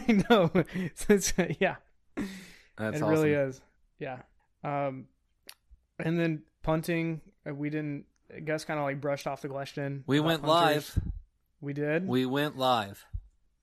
no, 0.30 0.52
it's, 1.10 1.34
yeah, 1.60 1.76
That's 2.16 2.98
it 2.98 3.02
awesome. 3.04 3.10
really 3.10 3.34
is. 3.34 3.62
Yeah. 4.00 4.20
Um, 4.64 5.06
and 6.00 6.20
then 6.20 6.44
punting, 6.64 7.22
uh, 7.48 7.54
we 7.54 7.70
didn't. 7.70 8.06
Gus 8.46 8.66
kind 8.66 8.80
of 8.80 8.86
like 8.86 9.00
brushed 9.00 9.28
off 9.28 9.42
the 9.42 9.48
question. 9.50 10.04
We 10.08 10.20
went 10.20 10.42
punters. 10.44 10.96
live. 10.96 11.04
We 11.62 11.74
did. 11.74 12.08
We 12.08 12.26
went 12.26 12.58
live. 12.58 13.06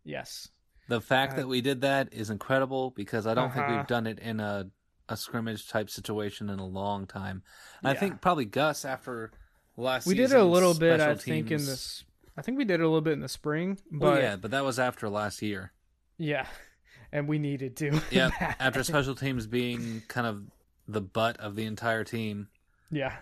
yes. 0.04 0.48
The 0.88 1.00
fact 1.00 1.34
Uh, 1.34 1.36
that 1.36 1.48
we 1.48 1.60
did 1.60 1.82
that 1.82 2.12
is 2.12 2.30
incredible 2.30 2.90
because 2.90 3.24
I 3.26 3.34
don't 3.34 3.52
think 3.52 3.64
Uh-huh. 3.64 3.76
we've 3.78 3.86
done 3.86 4.06
it 4.08 4.18
in 4.18 4.40
a 4.40 4.70
a 5.08 5.16
scrimmage 5.16 5.68
type 5.68 5.88
situation 5.90 6.48
in 6.50 6.58
a 6.60 6.66
long 6.66 7.06
time. 7.06 7.42
I 7.82 7.94
think 7.94 8.20
probably 8.20 8.44
Gus 8.44 8.84
after 8.84 9.32
last 9.76 10.06
We 10.06 10.14
did 10.14 10.30
it 10.32 10.36
a 10.38 10.44
little 10.44 10.74
bit. 10.74 11.00
I 11.00 11.14
special 11.14 11.20
think 11.32 11.50
in 11.52 11.64
this. 11.64 12.04
I 12.36 12.42
think 12.42 12.58
we 12.58 12.64
did 12.64 12.74
it 12.80 12.82
a 12.84 12.86
little 12.86 13.00
bit 13.00 13.12
in 13.14 13.20
the 13.20 13.28
spring, 13.28 13.78
but 13.90 14.00
Well, 14.12 14.18
yeah, 14.20 14.36
but 14.36 14.50
that 14.52 14.64
was 14.64 14.78
after 14.78 15.08
last 15.08 15.42
year. 15.42 15.72
yeah, 16.16 16.46
and 17.12 17.28
we 17.28 17.38
needed 17.40 17.76
to. 17.78 18.00
Yeah, 18.10 18.30
after 18.60 18.82
special 18.84 19.14
teams 19.16 19.46
being 19.48 20.02
kind 20.08 20.26
of 20.28 20.42
the 20.92 21.00
butt 21.00 21.36
of 21.38 21.56
the 21.56 21.64
entire 21.64 22.04
team, 22.04 22.48
yeah, 22.90 23.16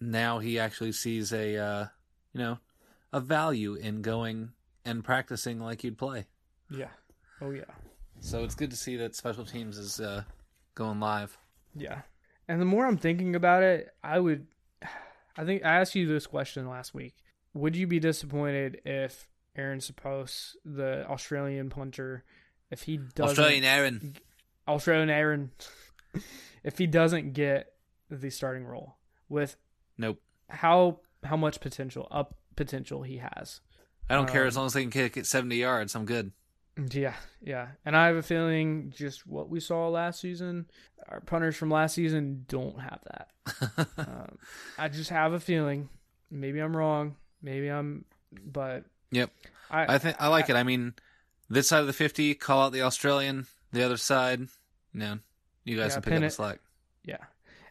now 0.00 0.38
he 0.38 0.58
actually 0.58 0.92
sees 0.92 1.32
a 1.32 1.56
uh, 1.56 1.86
you 2.32 2.40
know 2.40 2.58
a 3.12 3.20
value 3.20 3.74
in 3.74 4.02
going 4.02 4.50
and 4.84 5.04
practicing 5.04 5.60
like 5.60 5.84
you'd 5.84 5.98
play. 5.98 6.26
yeah, 6.70 6.90
oh 7.40 7.50
yeah, 7.50 7.64
So 8.20 8.44
it's 8.44 8.54
good 8.54 8.70
to 8.70 8.76
see 8.76 8.96
that 8.96 9.14
special 9.16 9.44
teams 9.44 9.78
is 9.78 10.00
uh, 10.00 10.24
going 10.74 11.00
live. 11.00 11.36
yeah. 11.74 12.02
And 12.46 12.60
the 12.60 12.66
more 12.66 12.84
I'm 12.84 12.98
thinking 12.98 13.34
about 13.36 13.62
it, 13.62 13.88
I 14.02 14.18
would. 14.18 14.46
I 15.36 15.44
think 15.46 15.64
I 15.64 15.80
asked 15.80 15.94
you 15.94 16.06
this 16.06 16.26
question 16.26 16.68
last 16.68 16.92
week. 16.92 17.14
Would 17.54 17.74
you 17.74 17.86
be 17.86 17.98
disappointed 17.98 18.82
if 18.84 19.28
Arryn 19.56 19.80
Siposs, 19.80 20.54
the 20.64 21.06
Australian 21.08 21.70
punter, 21.70 22.22
if 22.70 22.82
he 22.82 22.98
doesn't 22.98 23.38
Australian 23.38 23.64
Arryn. 23.64 24.16
Australian 24.68 25.08
Arryn, 25.08 25.48
if 26.64 26.78
he 26.78 26.86
doesn't 26.86 27.32
get 27.34 27.72
the 28.10 28.30
starting 28.30 28.64
role 28.64 28.96
with 29.28 29.56
Nope. 29.98 30.20
how 30.48 31.00
how 31.22 31.36
much 31.36 31.60
potential 31.60 32.08
up 32.10 32.34
potential 32.56 33.02
he 33.02 33.18
has. 33.18 33.60
I 34.10 34.14
don't 34.14 34.28
care 34.28 34.42
Um, 34.42 34.48
as 34.48 34.56
long 34.56 34.66
as 34.66 34.72
they 34.74 34.82
can 34.82 34.90
kick 34.90 35.16
it 35.16 35.26
70 35.26 35.56
yards. 35.56 35.94
I'm 35.94 36.04
good. 36.04 36.32
Yeah, 36.90 37.14
yeah. 37.40 37.68
And 37.86 37.96
I 37.96 38.08
have 38.08 38.16
a 38.16 38.22
feeling 38.22 38.92
just 38.94 39.26
what 39.26 39.48
we 39.48 39.60
saw 39.60 39.88
last 39.88 40.20
season, 40.20 40.66
our 41.08 41.20
punters 41.20 41.56
from 41.56 41.70
last 41.70 41.94
season 41.94 42.44
don't 42.48 42.80
have 42.80 43.00
that. 43.04 43.88
um, 43.98 44.38
I 44.76 44.88
just 44.88 45.10
have 45.10 45.32
a 45.32 45.40
feeling. 45.40 45.88
Maybe 46.30 46.58
I'm 46.58 46.76
wrong. 46.76 47.16
Maybe 47.42 47.68
I'm, 47.68 48.04
but 48.44 48.84
Yep. 49.12 49.30
I 49.70 49.94
I 49.94 49.98
think 49.98 50.16
I 50.18 50.28
like 50.28 50.50
it. 50.50 50.56
I 50.56 50.64
mean, 50.64 50.94
this 51.48 51.68
side 51.68 51.80
of 51.80 51.86
the 51.86 51.92
50, 51.92 52.34
call 52.34 52.62
out 52.66 52.72
the 52.72 52.82
Australian. 52.82 53.46
The 53.72 53.82
other 53.84 53.96
side, 53.96 54.40
you 54.40 54.48
know, 55.00 55.18
you 55.64 55.76
guys 55.76 55.90
Yeah, 55.90 55.94
can 55.94 56.02
pick 56.02 56.12
up 56.14 56.20
the 56.20 56.30
slack. 56.30 56.60
Yeah. 57.04 57.18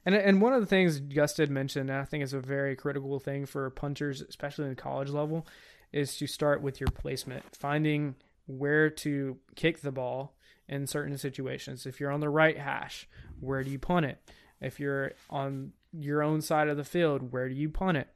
And 0.05 0.15
and 0.15 0.41
one 0.41 0.53
of 0.53 0.61
the 0.61 0.67
things 0.67 0.99
Gus 0.99 1.33
did 1.33 1.49
mention, 1.49 1.89
and 1.89 1.99
I 1.99 2.03
think 2.03 2.23
is 2.23 2.33
a 2.33 2.39
very 2.39 2.75
critical 2.75 3.19
thing 3.19 3.45
for 3.45 3.69
punters, 3.69 4.21
especially 4.21 4.65
in 4.65 4.71
the 4.71 4.75
college 4.75 5.09
level, 5.09 5.47
is 5.93 6.17
to 6.17 6.27
start 6.27 6.61
with 6.61 6.81
your 6.81 6.89
placement, 6.89 7.43
finding 7.55 8.15
where 8.45 8.89
to 8.89 9.37
kick 9.55 9.79
the 9.81 9.91
ball 9.91 10.35
in 10.67 10.87
certain 10.87 11.17
situations. 11.17 11.85
If 11.85 11.99
you're 11.99 12.11
on 12.11 12.19
the 12.19 12.29
right 12.29 12.57
hash, 12.57 13.07
where 13.39 13.63
do 13.63 13.71
you 13.71 13.79
punt 13.79 14.05
it? 14.05 14.17
If 14.59 14.79
you're 14.79 15.13
on 15.29 15.71
your 15.97 16.21
own 16.21 16.41
side 16.41 16.67
of 16.67 16.75
the 16.77 16.83
field, 16.83 17.31
where 17.31 17.47
do 17.47 17.55
you 17.55 17.69
punt 17.69 17.97
it? 17.97 18.07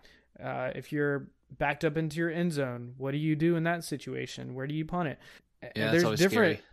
Uh, 0.43 0.71
if 0.75 0.91
you're 0.91 1.29
backed 1.57 1.85
up 1.85 1.95
into 1.95 2.17
your 2.17 2.29
end 2.29 2.51
zone, 2.51 2.93
what 2.97 3.11
do 3.11 3.17
you 3.17 3.35
do 3.35 3.55
in 3.55 3.63
that 3.63 3.83
situation? 3.83 4.55
Where 4.55 4.67
do 4.67 4.75
you 4.75 4.85
punt 4.85 5.09
it? 5.09 5.19
Yeah, 5.75 5.91
there's 5.91 5.95
it's 5.95 6.03
always 6.03 6.19
different 6.19 6.59
scary. 6.59 6.67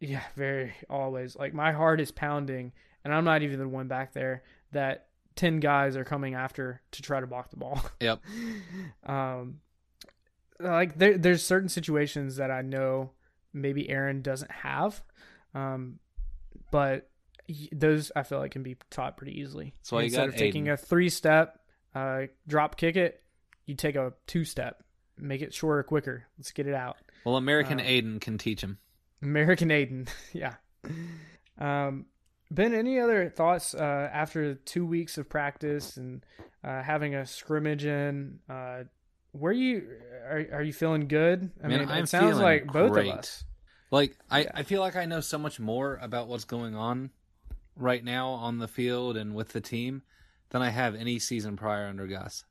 Yeah, 0.00 0.22
very 0.34 0.72
always. 0.88 1.36
Like 1.36 1.54
my 1.54 1.72
heart 1.72 2.00
is 2.00 2.10
pounding, 2.10 2.72
and 3.04 3.14
I'm 3.14 3.24
not 3.24 3.42
even 3.42 3.58
the 3.58 3.68
one 3.68 3.86
back 3.86 4.12
there 4.12 4.42
that 4.72 5.06
ten 5.36 5.60
guys 5.60 5.96
are 5.96 6.04
coming 6.04 6.34
after 6.34 6.80
to 6.92 7.02
try 7.02 7.20
to 7.20 7.26
block 7.26 7.50
the 7.50 7.56
ball. 7.56 7.80
Yep. 8.00 8.20
um, 9.04 9.60
like 10.58 10.98
there, 10.98 11.16
there's 11.18 11.44
certain 11.44 11.68
situations 11.68 12.36
that 12.36 12.50
I 12.50 12.62
know 12.62 13.10
maybe 13.52 13.84
Arryn 13.84 14.22
doesn't 14.22 14.50
have, 14.50 15.02
um, 15.54 15.98
but 16.70 17.08
those 17.72 18.12
I 18.14 18.22
feel 18.22 18.38
like 18.38 18.52
can 18.52 18.62
be 18.62 18.76
taught 18.90 19.16
pretty 19.16 19.38
easily. 19.40 19.74
So 19.82 19.98
Instead 19.98 20.18
got 20.18 20.28
of 20.30 20.36
taking 20.36 20.68
a 20.68 20.76
three 20.76 21.08
step, 21.08 21.58
uh, 21.94 22.22
drop 22.46 22.76
kick 22.76 22.96
it, 22.96 23.22
you 23.66 23.74
take 23.74 23.96
a 23.96 24.12
two 24.26 24.44
step, 24.44 24.82
make 25.18 25.42
it 25.42 25.52
shorter, 25.52 25.82
quicker. 25.82 26.24
Let's 26.38 26.52
get 26.52 26.66
it 26.66 26.74
out. 26.74 26.96
Well, 27.24 27.36
American 27.36 27.80
Um, 27.80 27.86
Aiden 27.86 28.20
can 28.20 28.38
teach 28.38 28.62
him. 28.62 28.78
American 29.22 29.68
Aiden, 29.68 30.08
yeah. 30.32 30.54
Um, 31.58 32.06
ben, 32.50 32.74
any 32.74 32.98
other 32.98 33.28
thoughts 33.28 33.74
uh, 33.74 34.08
after 34.12 34.54
two 34.54 34.86
weeks 34.86 35.18
of 35.18 35.28
practice 35.28 35.96
and 35.96 36.24
uh, 36.64 36.82
having 36.82 37.14
a 37.14 37.26
scrimmage 37.26 37.84
in? 37.84 38.38
Uh, 38.48 38.84
where 39.32 39.52
you 39.52 39.86
are? 40.28 40.46
Are 40.54 40.62
you 40.62 40.72
feeling 40.72 41.06
good? 41.06 41.50
I 41.62 41.68
Man, 41.68 41.80
mean, 41.80 41.88
I'm 41.88 42.04
it 42.04 42.08
sounds 42.08 42.38
like 42.38 42.66
both 42.66 42.92
great. 42.92 43.10
of 43.12 43.18
us. 43.18 43.44
Like 43.90 44.16
I, 44.30 44.42
Yeah. 44.42 44.50
I 44.54 44.62
feel 44.62 44.80
like 44.80 44.96
I 44.96 45.04
know 45.04 45.20
so 45.20 45.38
much 45.38 45.60
more 45.60 45.98
about 46.00 46.28
what's 46.28 46.44
going 46.44 46.74
on 46.74 47.10
right 47.76 48.04
now 48.04 48.28
on 48.30 48.58
the 48.58 48.68
field 48.68 49.16
and 49.16 49.34
with 49.34 49.50
the 49.50 49.60
team 49.60 50.02
than 50.50 50.62
I 50.62 50.70
have 50.70 50.94
any 50.94 51.18
season 51.18 51.56
prior 51.56 51.86
under 51.86 52.06
Gus. 52.06 52.44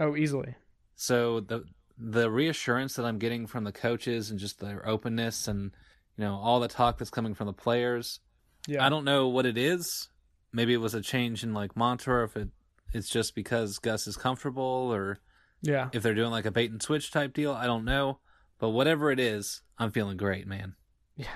Oh, 0.00 0.16
easily. 0.16 0.54
So 0.96 1.40
the 1.40 1.64
the 1.96 2.28
reassurance 2.30 2.94
that 2.96 3.04
I'm 3.04 3.18
getting 3.18 3.46
from 3.46 3.62
the 3.64 3.70
coaches 3.72 4.30
and 4.30 4.38
just 4.40 4.58
their 4.58 4.86
openness 4.88 5.46
and 5.46 5.70
you 6.16 6.24
know 6.24 6.34
all 6.34 6.60
the 6.60 6.68
talk 6.68 6.98
that's 6.98 7.10
coming 7.10 7.34
from 7.34 7.46
the 7.46 7.52
players. 7.52 8.20
Yeah, 8.66 8.84
I 8.84 8.88
don't 8.88 9.04
know 9.04 9.28
what 9.28 9.46
it 9.46 9.58
is. 9.58 10.08
Maybe 10.52 10.72
it 10.72 10.78
was 10.78 10.94
a 10.94 11.00
change 11.00 11.42
in 11.42 11.52
like 11.54 11.76
mantra, 11.76 12.16
or 12.20 12.24
if 12.24 12.36
it 12.36 12.48
it's 12.92 13.08
just 13.08 13.34
because 13.34 13.78
Gus 13.78 14.06
is 14.06 14.16
comfortable, 14.16 14.62
or 14.92 15.18
Yeah, 15.62 15.88
if 15.92 16.02
they're 16.02 16.14
doing 16.14 16.30
like 16.30 16.46
a 16.46 16.50
bait 16.52 16.70
and 16.70 16.82
switch 16.82 17.10
type 17.10 17.32
deal. 17.34 17.52
I 17.52 17.66
don't 17.66 17.84
know, 17.84 18.18
but 18.58 18.70
whatever 18.70 19.10
it 19.10 19.18
is, 19.18 19.62
I'm 19.78 19.90
feeling 19.90 20.16
great, 20.16 20.46
man. 20.46 20.74
yeah, 21.16 21.26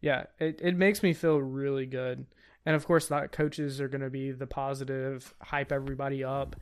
yeah. 0.00 0.24
It 0.38 0.60
it 0.62 0.76
makes 0.76 1.02
me 1.02 1.12
feel 1.12 1.38
really 1.38 1.86
good. 1.86 2.26
And 2.64 2.74
of 2.74 2.84
course, 2.84 3.06
that 3.08 3.30
coaches 3.30 3.80
are 3.80 3.88
going 3.88 4.00
to 4.00 4.10
be 4.10 4.32
the 4.32 4.46
positive, 4.48 5.32
hype 5.40 5.70
everybody 5.70 6.24
up. 6.24 6.56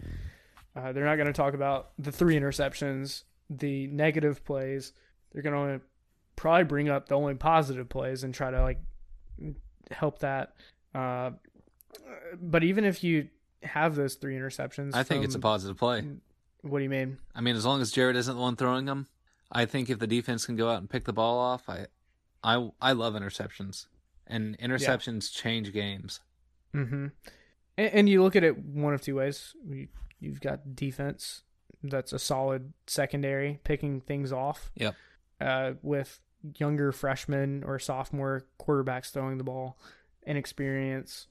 Uh, 0.76 0.92
they're 0.92 1.06
not 1.06 1.16
going 1.16 1.28
to 1.28 1.32
talk 1.32 1.54
about 1.54 1.92
the 1.98 2.12
three 2.12 2.34
interceptions, 2.38 3.22
the 3.48 3.86
negative 3.86 4.44
plays. 4.44 4.92
They're 5.32 5.42
going 5.42 5.78
to 5.78 5.84
probably 6.36 6.64
bring 6.64 6.88
up 6.88 7.08
the 7.08 7.14
only 7.14 7.34
positive 7.34 7.88
plays 7.88 8.24
and 8.24 8.34
try 8.34 8.50
to 8.50 8.62
like 8.62 8.80
help 9.90 10.18
that. 10.20 10.54
Uh, 10.94 11.32
but 12.40 12.64
even 12.64 12.84
if 12.84 13.04
you 13.04 13.28
have 13.62 13.94
those 13.94 14.14
three 14.14 14.36
interceptions, 14.36 14.94
I 14.94 15.02
think 15.02 15.24
it's 15.24 15.34
a 15.34 15.40
positive 15.40 15.76
play. 15.76 16.04
What 16.62 16.78
do 16.78 16.84
you 16.84 16.90
mean? 16.90 17.18
I 17.34 17.40
mean, 17.40 17.56
as 17.56 17.66
long 17.66 17.80
as 17.80 17.92
Jarrett 17.92 18.16
isn't 18.16 18.34
the 18.34 18.40
one 18.40 18.56
throwing 18.56 18.86
them, 18.86 19.06
I 19.52 19.66
think 19.66 19.90
if 19.90 19.98
the 19.98 20.06
defense 20.06 20.46
can 20.46 20.56
go 20.56 20.70
out 20.70 20.78
and 20.78 20.88
pick 20.88 21.04
the 21.04 21.12
ball 21.12 21.38
off, 21.38 21.68
I, 21.68 21.86
I, 22.42 22.70
I 22.80 22.92
love 22.92 23.14
interceptions, 23.14 23.86
and 24.26 24.58
interceptions 24.58 25.32
change 25.32 25.72
games. 25.72 26.20
Mm-hmm. 26.74 27.08
And, 27.76 27.92
and 27.92 28.08
you 28.08 28.22
look 28.22 28.34
at 28.34 28.44
it 28.44 28.58
one 28.58 28.94
of 28.94 29.02
two 29.02 29.16
ways. 29.16 29.54
You, 29.68 29.88
you've 30.20 30.40
got 30.40 30.74
defense 30.74 31.42
that's 31.82 32.12
a 32.12 32.18
solid 32.18 32.72
secondary, 32.86 33.60
picking 33.62 34.00
things 34.00 34.32
off. 34.32 34.72
Yep. 34.76 34.94
Uh, 35.40 35.72
with 35.82 36.20
younger 36.58 36.92
freshmen 36.92 37.62
or 37.64 37.78
sophomore 37.78 38.44
quarterbacks 38.60 39.10
throwing 39.10 39.38
the 39.38 39.44
ball, 39.44 39.78
inexperience. 40.26 41.26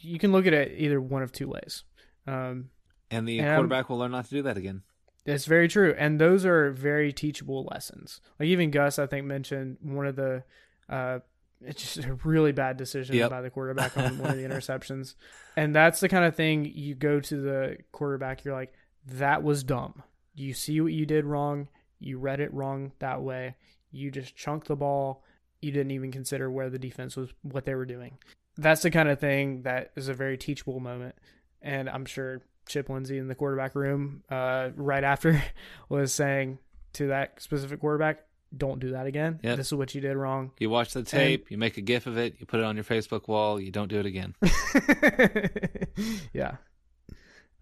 You 0.00 0.18
can 0.18 0.32
look 0.32 0.46
at 0.46 0.52
it 0.52 0.74
either 0.78 1.00
one 1.00 1.22
of 1.22 1.32
two 1.32 1.48
ways. 1.48 1.84
Um, 2.26 2.70
And 3.10 3.26
the 3.28 3.38
And 3.38 3.48
I'm- 3.48 3.56
quarterback 3.58 3.88
will 3.88 3.98
learn 3.98 4.10
not 4.10 4.24
to 4.26 4.30
do 4.30 4.42
that 4.42 4.56
again. 4.56 4.82
It's 5.24 5.44
very 5.46 5.68
true, 5.68 5.94
and 5.98 6.18
those 6.20 6.44
are 6.46 6.70
very 6.70 7.12
teachable 7.12 7.64
lessons. 7.70 8.20
Like 8.38 8.48
even 8.48 8.70
Gus, 8.70 8.98
I 8.98 9.06
think 9.06 9.26
mentioned 9.26 9.76
one 9.82 10.06
of 10.06 10.16
the, 10.16 10.42
uh, 10.88 11.20
it's 11.60 11.82
just 11.94 12.06
a 12.06 12.14
really 12.24 12.52
bad 12.52 12.76
decision 12.78 13.16
Yep. 13.16 13.30
by 13.30 13.40
the 13.42 13.50
quarterback 13.50 13.96
on 13.98 14.18
one 14.18 14.30
of 14.30 14.36
the 14.36 14.42
interceptions, 14.48 15.16
and 15.56 15.74
that's 15.74 16.00
the 16.00 16.08
kind 16.08 16.24
of 16.24 16.34
thing 16.34 16.64
you 16.64 16.94
go 16.94 17.20
to 17.20 17.40
the 17.40 17.76
quarterback, 17.92 18.44
you're 18.44 18.54
like, 18.54 18.72
that 19.06 19.42
was 19.42 19.62
dumb. 19.64 20.02
You 20.34 20.54
see 20.54 20.80
what 20.80 20.92
you 20.92 21.04
did 21.04 21.24
wrong. 21.26 21.68
You 21.98 22.18
read 22.18 22.40
it 22.40 22.52
wrong 22.54 22.92
that 23.00 23.22
way. 23.22 23.56
You 23.90 24.10
just 24.10 24.36
chunked 24.36 24.68
the 24.68 24.76
ball. 24.76 25.24
You 25.60 25.72
didn't 25.72 25.90
even 25.92 26.12
consider 26.12 26.50
where 26.50 26.70
the 26.70 26.78
defense 26.78 27.16
was, 27.16 27.30
what 27.42 27.64
they 27.64 27.74
were 27.74 27.86
doing. 27.86 28.18
That's 28.56 28.82
the 28.82 28.90
kind 28.90 29.08
of 29.08 29.20
thing 29.20 29.62
that 29.62 29.92
is 29.96 30.08
a 30.08 30.14
very 30.14 30.36
teachable 30.36 30.80
moment, 30.80 31.14
and 31.62 31.88
I'm 31.88 32.04
sure 32.04 32.42
Chip 32.68 32.88
Lindsey 32.88 33.18
in 33.18 33.28
the 33.28 33.34
quarterback 33.34 33.74
room 33.74 34.22
uh, 34.30 34.70
right 34.76 35.02
after 35.02 35.42
was 35.88 36.12
saying 36.12 36.58
to 36.94 37.08
that 37.08 37.40
specific 37.40 37.80
quarterback, 37.80 38.24
"Don't 38.56 38.80
do 38.80 38.90
that 38.92 39.06
again. 39.06 39.40
Yep. 39.42 39.56
This 39.56 39.68
is 39.68 39.74
what 39.74 39.94
you 39.94 40.00
did 40.00 40.16
wrong." 40.16 40.52
You 40.58 40.70
watch 40.70 40.92
the 40.92 41.02
tape, 41.02 41.50
you 41.50 41.58
make 41.58 41.76
a 41.76 41.80
gif 41.80 42.06
of 42.06 42.18
it, 42.18 42.36
you 42.38 42.46
put 42.46 42.60
it 42.60 42.66
on 42.66 42.76
your 42.76 42.84
Facebook 42.84 43.28
wall, 43.28 43.60
you 43.60 43.70
don't 43.70 43.88
do 43.88 44.00
it 44.00 44.06
again. 44.06 44.34
yeah. 46.32 46.56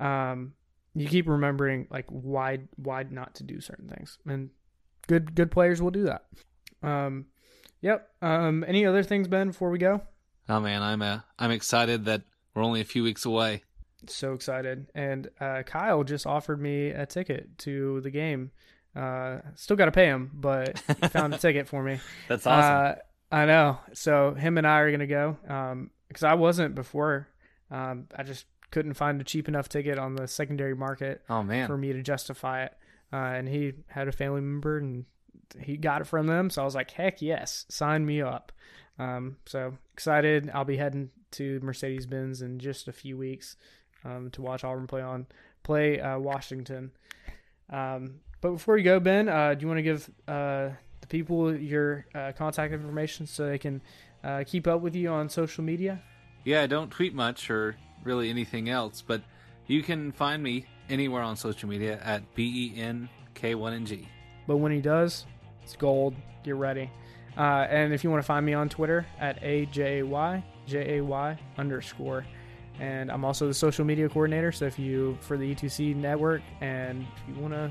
Um, 0.00 0.54
you 0.94 1.08
keep 1.08 1.28
remembering 1.28 1.88
like 1.90 2.06
why 2.08 2.60
why 2.76 3.04
not 3.08 3.34
to 3.36 3.44
do 3.44 3.60
certain 3.60 3.88
things, 3.88 4.18
and 4.26 4.50
good 5.06 5.34
good 5.34 5.50
players 5.50 5.80
will 5.82 5.90
do 5.90 6.04
that. 6.04 6.24
Um, 6.82 7.26
yep. 7.80 8.08
Um, 8.22 8.64
any 8.66 8.86
other 8.86 9.02
things, 9.02 9.28
Ben? 9.28 9.48
Before 9.48 9.70
we 9.70 9.78
go, 9.78 10.02
Oh 10.48 10.60
man, 10.60 10.82
I'm 10.82 11.02
uh, 11.02 11.20
I'm 11.38 11.50
excited 11.50 12.04
that 12.06 12.22
we're 12.54 12.62
only 12.64 12.80
a 12.80 12.84
few 12.84 13.02
weeks 13.02 13.24
away. 13.24 13.62
so 14.08 14.32
excited, 14.32 14.86
and 14.94 15.28
uh, 15.40 15.62
Kyle 15.64 16.04
just 16.04 16.26
offered 16.26 16.60
me 16.60 16.88
a 16.90 17.06
ticket 17.06 17.58
to 17.58 18.00
the 18.02 18.10
game. 18.10 18.50
Uh, 18.94 19.40
still 19.56 19.76
got 19.76 19.86
to 19.86 19.92
pay 19.92 20.06
him, 20.06 20.30
but 20.32 20.82
he 21.00 21.08
found 21.08 21.34
a 21.34 21.38
ticket 21.46 21.68
for 21.68 21.82
me. 21.82 22.00
That's 22.28 22.46
Uh, 22.46 22.96
I 23.30 23.44
know. 23.44 23.78
So 23.92 24.32
him 24.34 24.56
and 24.58 24.66
I 24.66 24.78
are 24.80 24.90
gonna 24.90 25.06
go. 25.06 25.36
Um, 25.48 25.90
because 26.08 26.22
I 26.22 26.34
wasn't 26.34 26.74
before. 26.74 27.28
Um, 27.70 28.06
I 28.16 28.22
just 28.22 28.46
couldn't 28.70 28.94
find 28.94 29.20
a 29.20 29.24
cheap 29.24 29.48
enough 29.48 29.68
ticket 29.68 29.98
on 29.98 30.14
the 30.14 30.26
secondary 30.28 30.74
market 30.74 31.22
oh 31.28 31.42
man, 31.42 31.66
for 31.66 31.76
me 31.76 31.92
to 31.92 32.02
justify 32.02 32.64
it. 32.64 32.72
Uh, 33.12 33.16
and 33.16 33.48
he 33.48 33.72
had 33.88 34.08
a 34.08 34.12
family 34.12 34.40
member 34.40 34.78
and 34.78 35.04
he 35.60 35.76
got 35.76 36.00
it 36.00 36.06
from 36.06 36.26
them. 36.26 36.50
So 36.50 36.62
I 36.62 36.64
was 36.64 36.74
like, 36.74 36.90
heck 36.90 37.22
yes, 37.22 37.66
sign 37.68 38.04
me 38.04 38.20
up. 38.20 38.52
Um, 38.98 39.36
so 39.46 39.76
excited. 39.92 40.50
I'll 40.52 40.64
be 40.64 40.76
heading 40.76 41.10
to 41.32 41.60
Mercedes 41.60 42.06
Benz 42.06 42.42
in 42.42 42.58
just 42.58 42.88
a 42.88 42.92
few 42.92 43.16
weeks 43.16 43.56
um, 44.04 44.30
to 44.32 44.42
watch 44.42 44.64
Auburn 44.64 44.86
play 44.86 45.02
on 45.02 45.26
play 45.62 46.00
uh, 46.00 46.18
Washington. 46.18 46.92
Um, 47.70 48.20
but 48.40 48.52
before 48.52 48.76
you 48.78 48.84
go, 48.84 49.00
Ben, 49.00 49.28
uh, 49.28 49.54
do 49.54 49.62
you 49.62 49.68
want 49.68 49.78
to 49.78 49.82
give 49.82 50.10
uh, 50.28 50.70
the 51.00 51.06
people 51.08 51.54
your 51.56 52.06
uh, 52.14 52.32
contact 52.36 52.72
information 52.72 53.26
so 53.26 53.46
they 53.46 53.58
can 53.58 53.82
uh, 54.24 54.44
keep 54.46 54.66
up 54.66 54.80
with 54.80 54.94
you 54.94 55.08
on 55.10 55.28
social 55.28 55.64
media? 55.64 56.02
yeah, 56.46 56.62
I 56.62 56.68
don't 56.68 56.90
tweet 56.92 57.12
much 57.12 57.50
or 57.50 57.76
really 58.04 58.30
anything 58.30 58.70
else, 58.70 59.02
but 59.02 59.20
you 59.66 59.82
can 59.82 60.12
find 60.12 60.40
me 60.40 60.64
anywhere 60.88 61.22
on 61.22 61.36
social 61.36 61.68
media 61.68 62.00
at 62.02 62.22
b 62.34 62.72
e 62.74 62.80
n 62.80 63.08
k 63.34 63.54
one 63.54 63.72
n 63.72 63.86
g. 63.86 64.08
But 64.46 64.56
when 64.58 64.72
he 64.72 64.80
does, 64.80 65.26
it's 65.62 65.76
gold. 65.76 66.14
Get 66.44 66.54
ready. 66.54 66.90
Uh, 67.36 67.66
and 67.68 67.92
if 67.92 68.02
you 68.02 68.10
want 68.10 68.22
to 68.22 68.26
find 68.26 68.46
me 68.46 68.54
on 68.54 68.68
Twitter 68.68 69.04
at 69.18 69.42
AJY, 69.42 70.42
J-A-Y 70.66 71.38
underscore. 71.58 72.24
And 72.78 73.10
I'm 73.10 73.24
also 73.24 73.46
the 73.46 73.54
social 73.54 73.84
media 73.84 74.08
coordinator. 74.08 74.52
So 74.52 74.64
if 74.66 74.78
you, 74.78 75.18
for 75.20 75.36
the 75.36 75.54
E2C 75.54 75.96
network, 75.96 76.42
and 76.60 77.02
if 77.02 77.36
you 77.36 77.40
want 77.40 77.54
to 77.54 77.70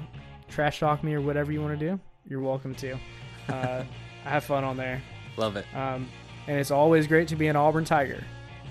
trash 0.50 0.80
talk 0.80 1.04
me 1.04 1.14
or 1.14 1.22
whatever 1.22 1.52
you 1.52 1.62
want 1.62 1.80
to 1.80 1.90
do, 1.92 2.00
you're 2.28 2.42
welcome 2.42 2.76
to. 2.76 2.94
Uh, 3.50 3.84
I 4.26 4.30
have 4.30 4.44
fun 4.44 4.64
on 4.64 4.78
there. 4.78 5.02
Love 5.38 5.56
it. 5.56 5.66
Um, 5.76 6.08
and 6.48 6.60
it's 6.60 6.72
always 6.72 7.08
great 7.08 7.28
to 7.30 7.36
be 7.36 7.48
an 7.48 7.56
Auburn 7.56 7.86
Tiger. 7.86 8.24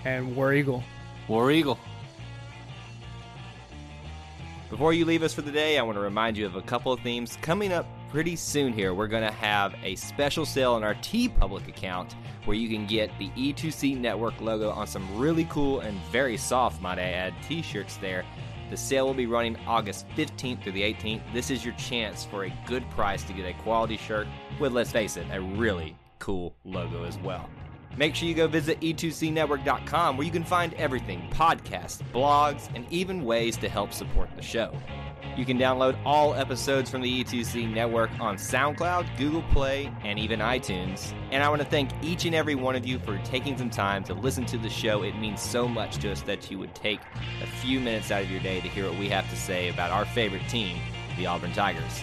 And 0.05 0.37
War 0.37 0.53
Eagle. 0.53 0.83
War 1.29 1.51
Eagle. 1.51 1.79
Before 4.75 4.93
you 4.93 5.05
leave 5.05 5.23
us 5.23 5.33
for 5.33 5.43
the 5.43 5.53
day, 5.53 5.79
I 5.79 5.83
want 5.83 5.95
to 5.99 6.03
remind 6.03 6.37
you 6.37 6.47
of 6.47 6.57
a 6.57 6.63
couple 6.63 6.93
of 6.93 6.99
themes 6.99 7.39
coming 7.41 7.73
up 7.73 7.87
pretty 8.11 8.35
soon 8.35 8.73
here, 8.73 8.93
we're 8.93 9.07
going 9.07 9.23
to 9.23 9.31
have 9.31 9.73
a 9.85 9.95
special 9.95 10.45
sale 10.45 10.73
on 10.73 10.83
our 10.83 10.97
TeePublic 10.97 11.69
account 11.69 12.17
where 12.45 12.57
you 12.57 12.69
can 12.69 12.85
get 12.85 13.17
the 13.21 13.29
E2C 13.37 13.97
Network 13.97 14.41
logo 14.41 14.71
on 14.71 14.89
some 14.89 15.17
really 15.17 15.45
cool 15.45 15.79
and 15.79 15.97
very 16.11 16.37
soft, 16.37 16.83
might 16.83 16.99
I 16.99 17.03
add, 17.03 17.35
t 17.47 17.63
shirts 17.63 17.99
there. 17.99 18.25
The 18.69 18.77
sale 18.77 19.07
will 19.07 19.15
be 19.15 19.27
running 19.27 19.57
August 19.65 20.09
15th 20.17 20.65
through 20.65 20.73
the 20.73 20.83
18th. 20.83 21.23
This 21.33 21.53
is 21.53 21.65
your 21.65 21.75
chance 21.75 22.25
for 22.25 22.47
a 22.47 22.59
good 22.67 22.91
price 22.91 23.23
to 23.23 23.33
get 23.33 23.47
a 23.47 23.53
quality 23.63 23.97
shirt 23.97 24.27
with, 24.59 24.73
let's 24.73 24.91
face 24.91 25.17
it, 25.17 25.29
a 25.31 25.41
really 25.41 25.97
cool 26.19 26.57
logo 26.65 27.05
as 27.05 27.17
well. 27.19 27.49
Make 27.97 28.15
sure 28.15 28.29
you 28.29 28.35
go 28.35 28.49
visit 28.49 28.81
e2cnetwork.com 28.81 30.17
where 30.17 30.27
you 30.27 30.33
can 30.33 30.45
find 30.45 30.75
everything 30.75 31.29
podcasts, 31.31 32.03
blogs, 32.13 32.69
and 32.75 32.87
even 32.93 33.25
ways 33.25 33.57
to 33.59 33.69
help 33.69 33.93
support 33.93 34.29
the 34.37 34.43
show. 34.43 34.77
You 35.37 35.45
can 35.45 35.59
download 35.59 35.99
all 36.05 36.35
episodes 36.35 36.91
from 36.91 37.03
the 37.03 37.25
E2C 37.25 37.73
network 37.73 38.11
on 38.21 38.37
SoundCloud, 38.37 39.17
Google 39.19 39.43
Play, 39.43 39.93
and 40.05 40.17
even 40.19 40.39
iTunes. 40.39 41.13
And 41.33 41.43
I 41.43 41.49
want 41.49 41.61
to 41.61 41.69
thank 41.69 41.91
each 42.03 42.25
and 42.25 42.35
every 42.37 42.55
one 42.55 42.77
of 42.77 42.87
you 42.87 43.01
for 43.01 43.19
taking 43.25 43.59
some 43.59 43.71
time 43.71 44.05
to 44.05 44.15
listen 44.15 44.47
to 44.47 44.59
the 44.59 44.69
show. 44.69 45.03
It 45.03 45.19
means 45.19 45.41
so 45.41 45.67
much 45.67 45.99
to 45.99 46.13
us 46.13 46.23
that 46.23 46.51
you 46.51 46.59
would 46.61 46.75
take 46.75 47.01
a 47.43 47.47
few 47.47 47.81
minutes 47.81 48.13
out 48.13 48.23
of 48.23 48.31
your 48.31 48.41
day 48.41 48.61
to 48.61 48.69
hear 48.69 48.89
what 48.89 48.99
we 48.99 49.09
have 49.09 49.29
to 49.31 49.37
say 49.37 49.71
about 49.71 49.91
our 49.91 50.05
favorite 50.05 50.49
team, 50.49 50.79
the 51.17 51.27
Auburn 51.27 51.53
Tigers. 51.53 52.03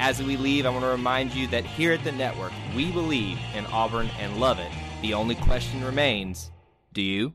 As 0.00 0.20
we 0.20 0.36
leave, 0.36 0.66
I 0.66 0.70
want 0.70 0.82
to 0.82 0.88
remind 0.88 1.32
you 1.34 1.46
that 1.48 1.64
here 1.64 1.92
at 1.92 2.02
the 2.02 2.10
network, 2.10 2.52
we 2.74 2.90
believe 2.90 3.38
in 3.54 3.64
Auburn 3.66 4.08
and 4.18 4.40
love 4.40 4.58
it. 4.58 4.72
The 5.02 5.14
only 5.14 5.34
question 5.34 5.82
remains 5.84 6.52
do 6.92 7.02
you? 7.02 7.34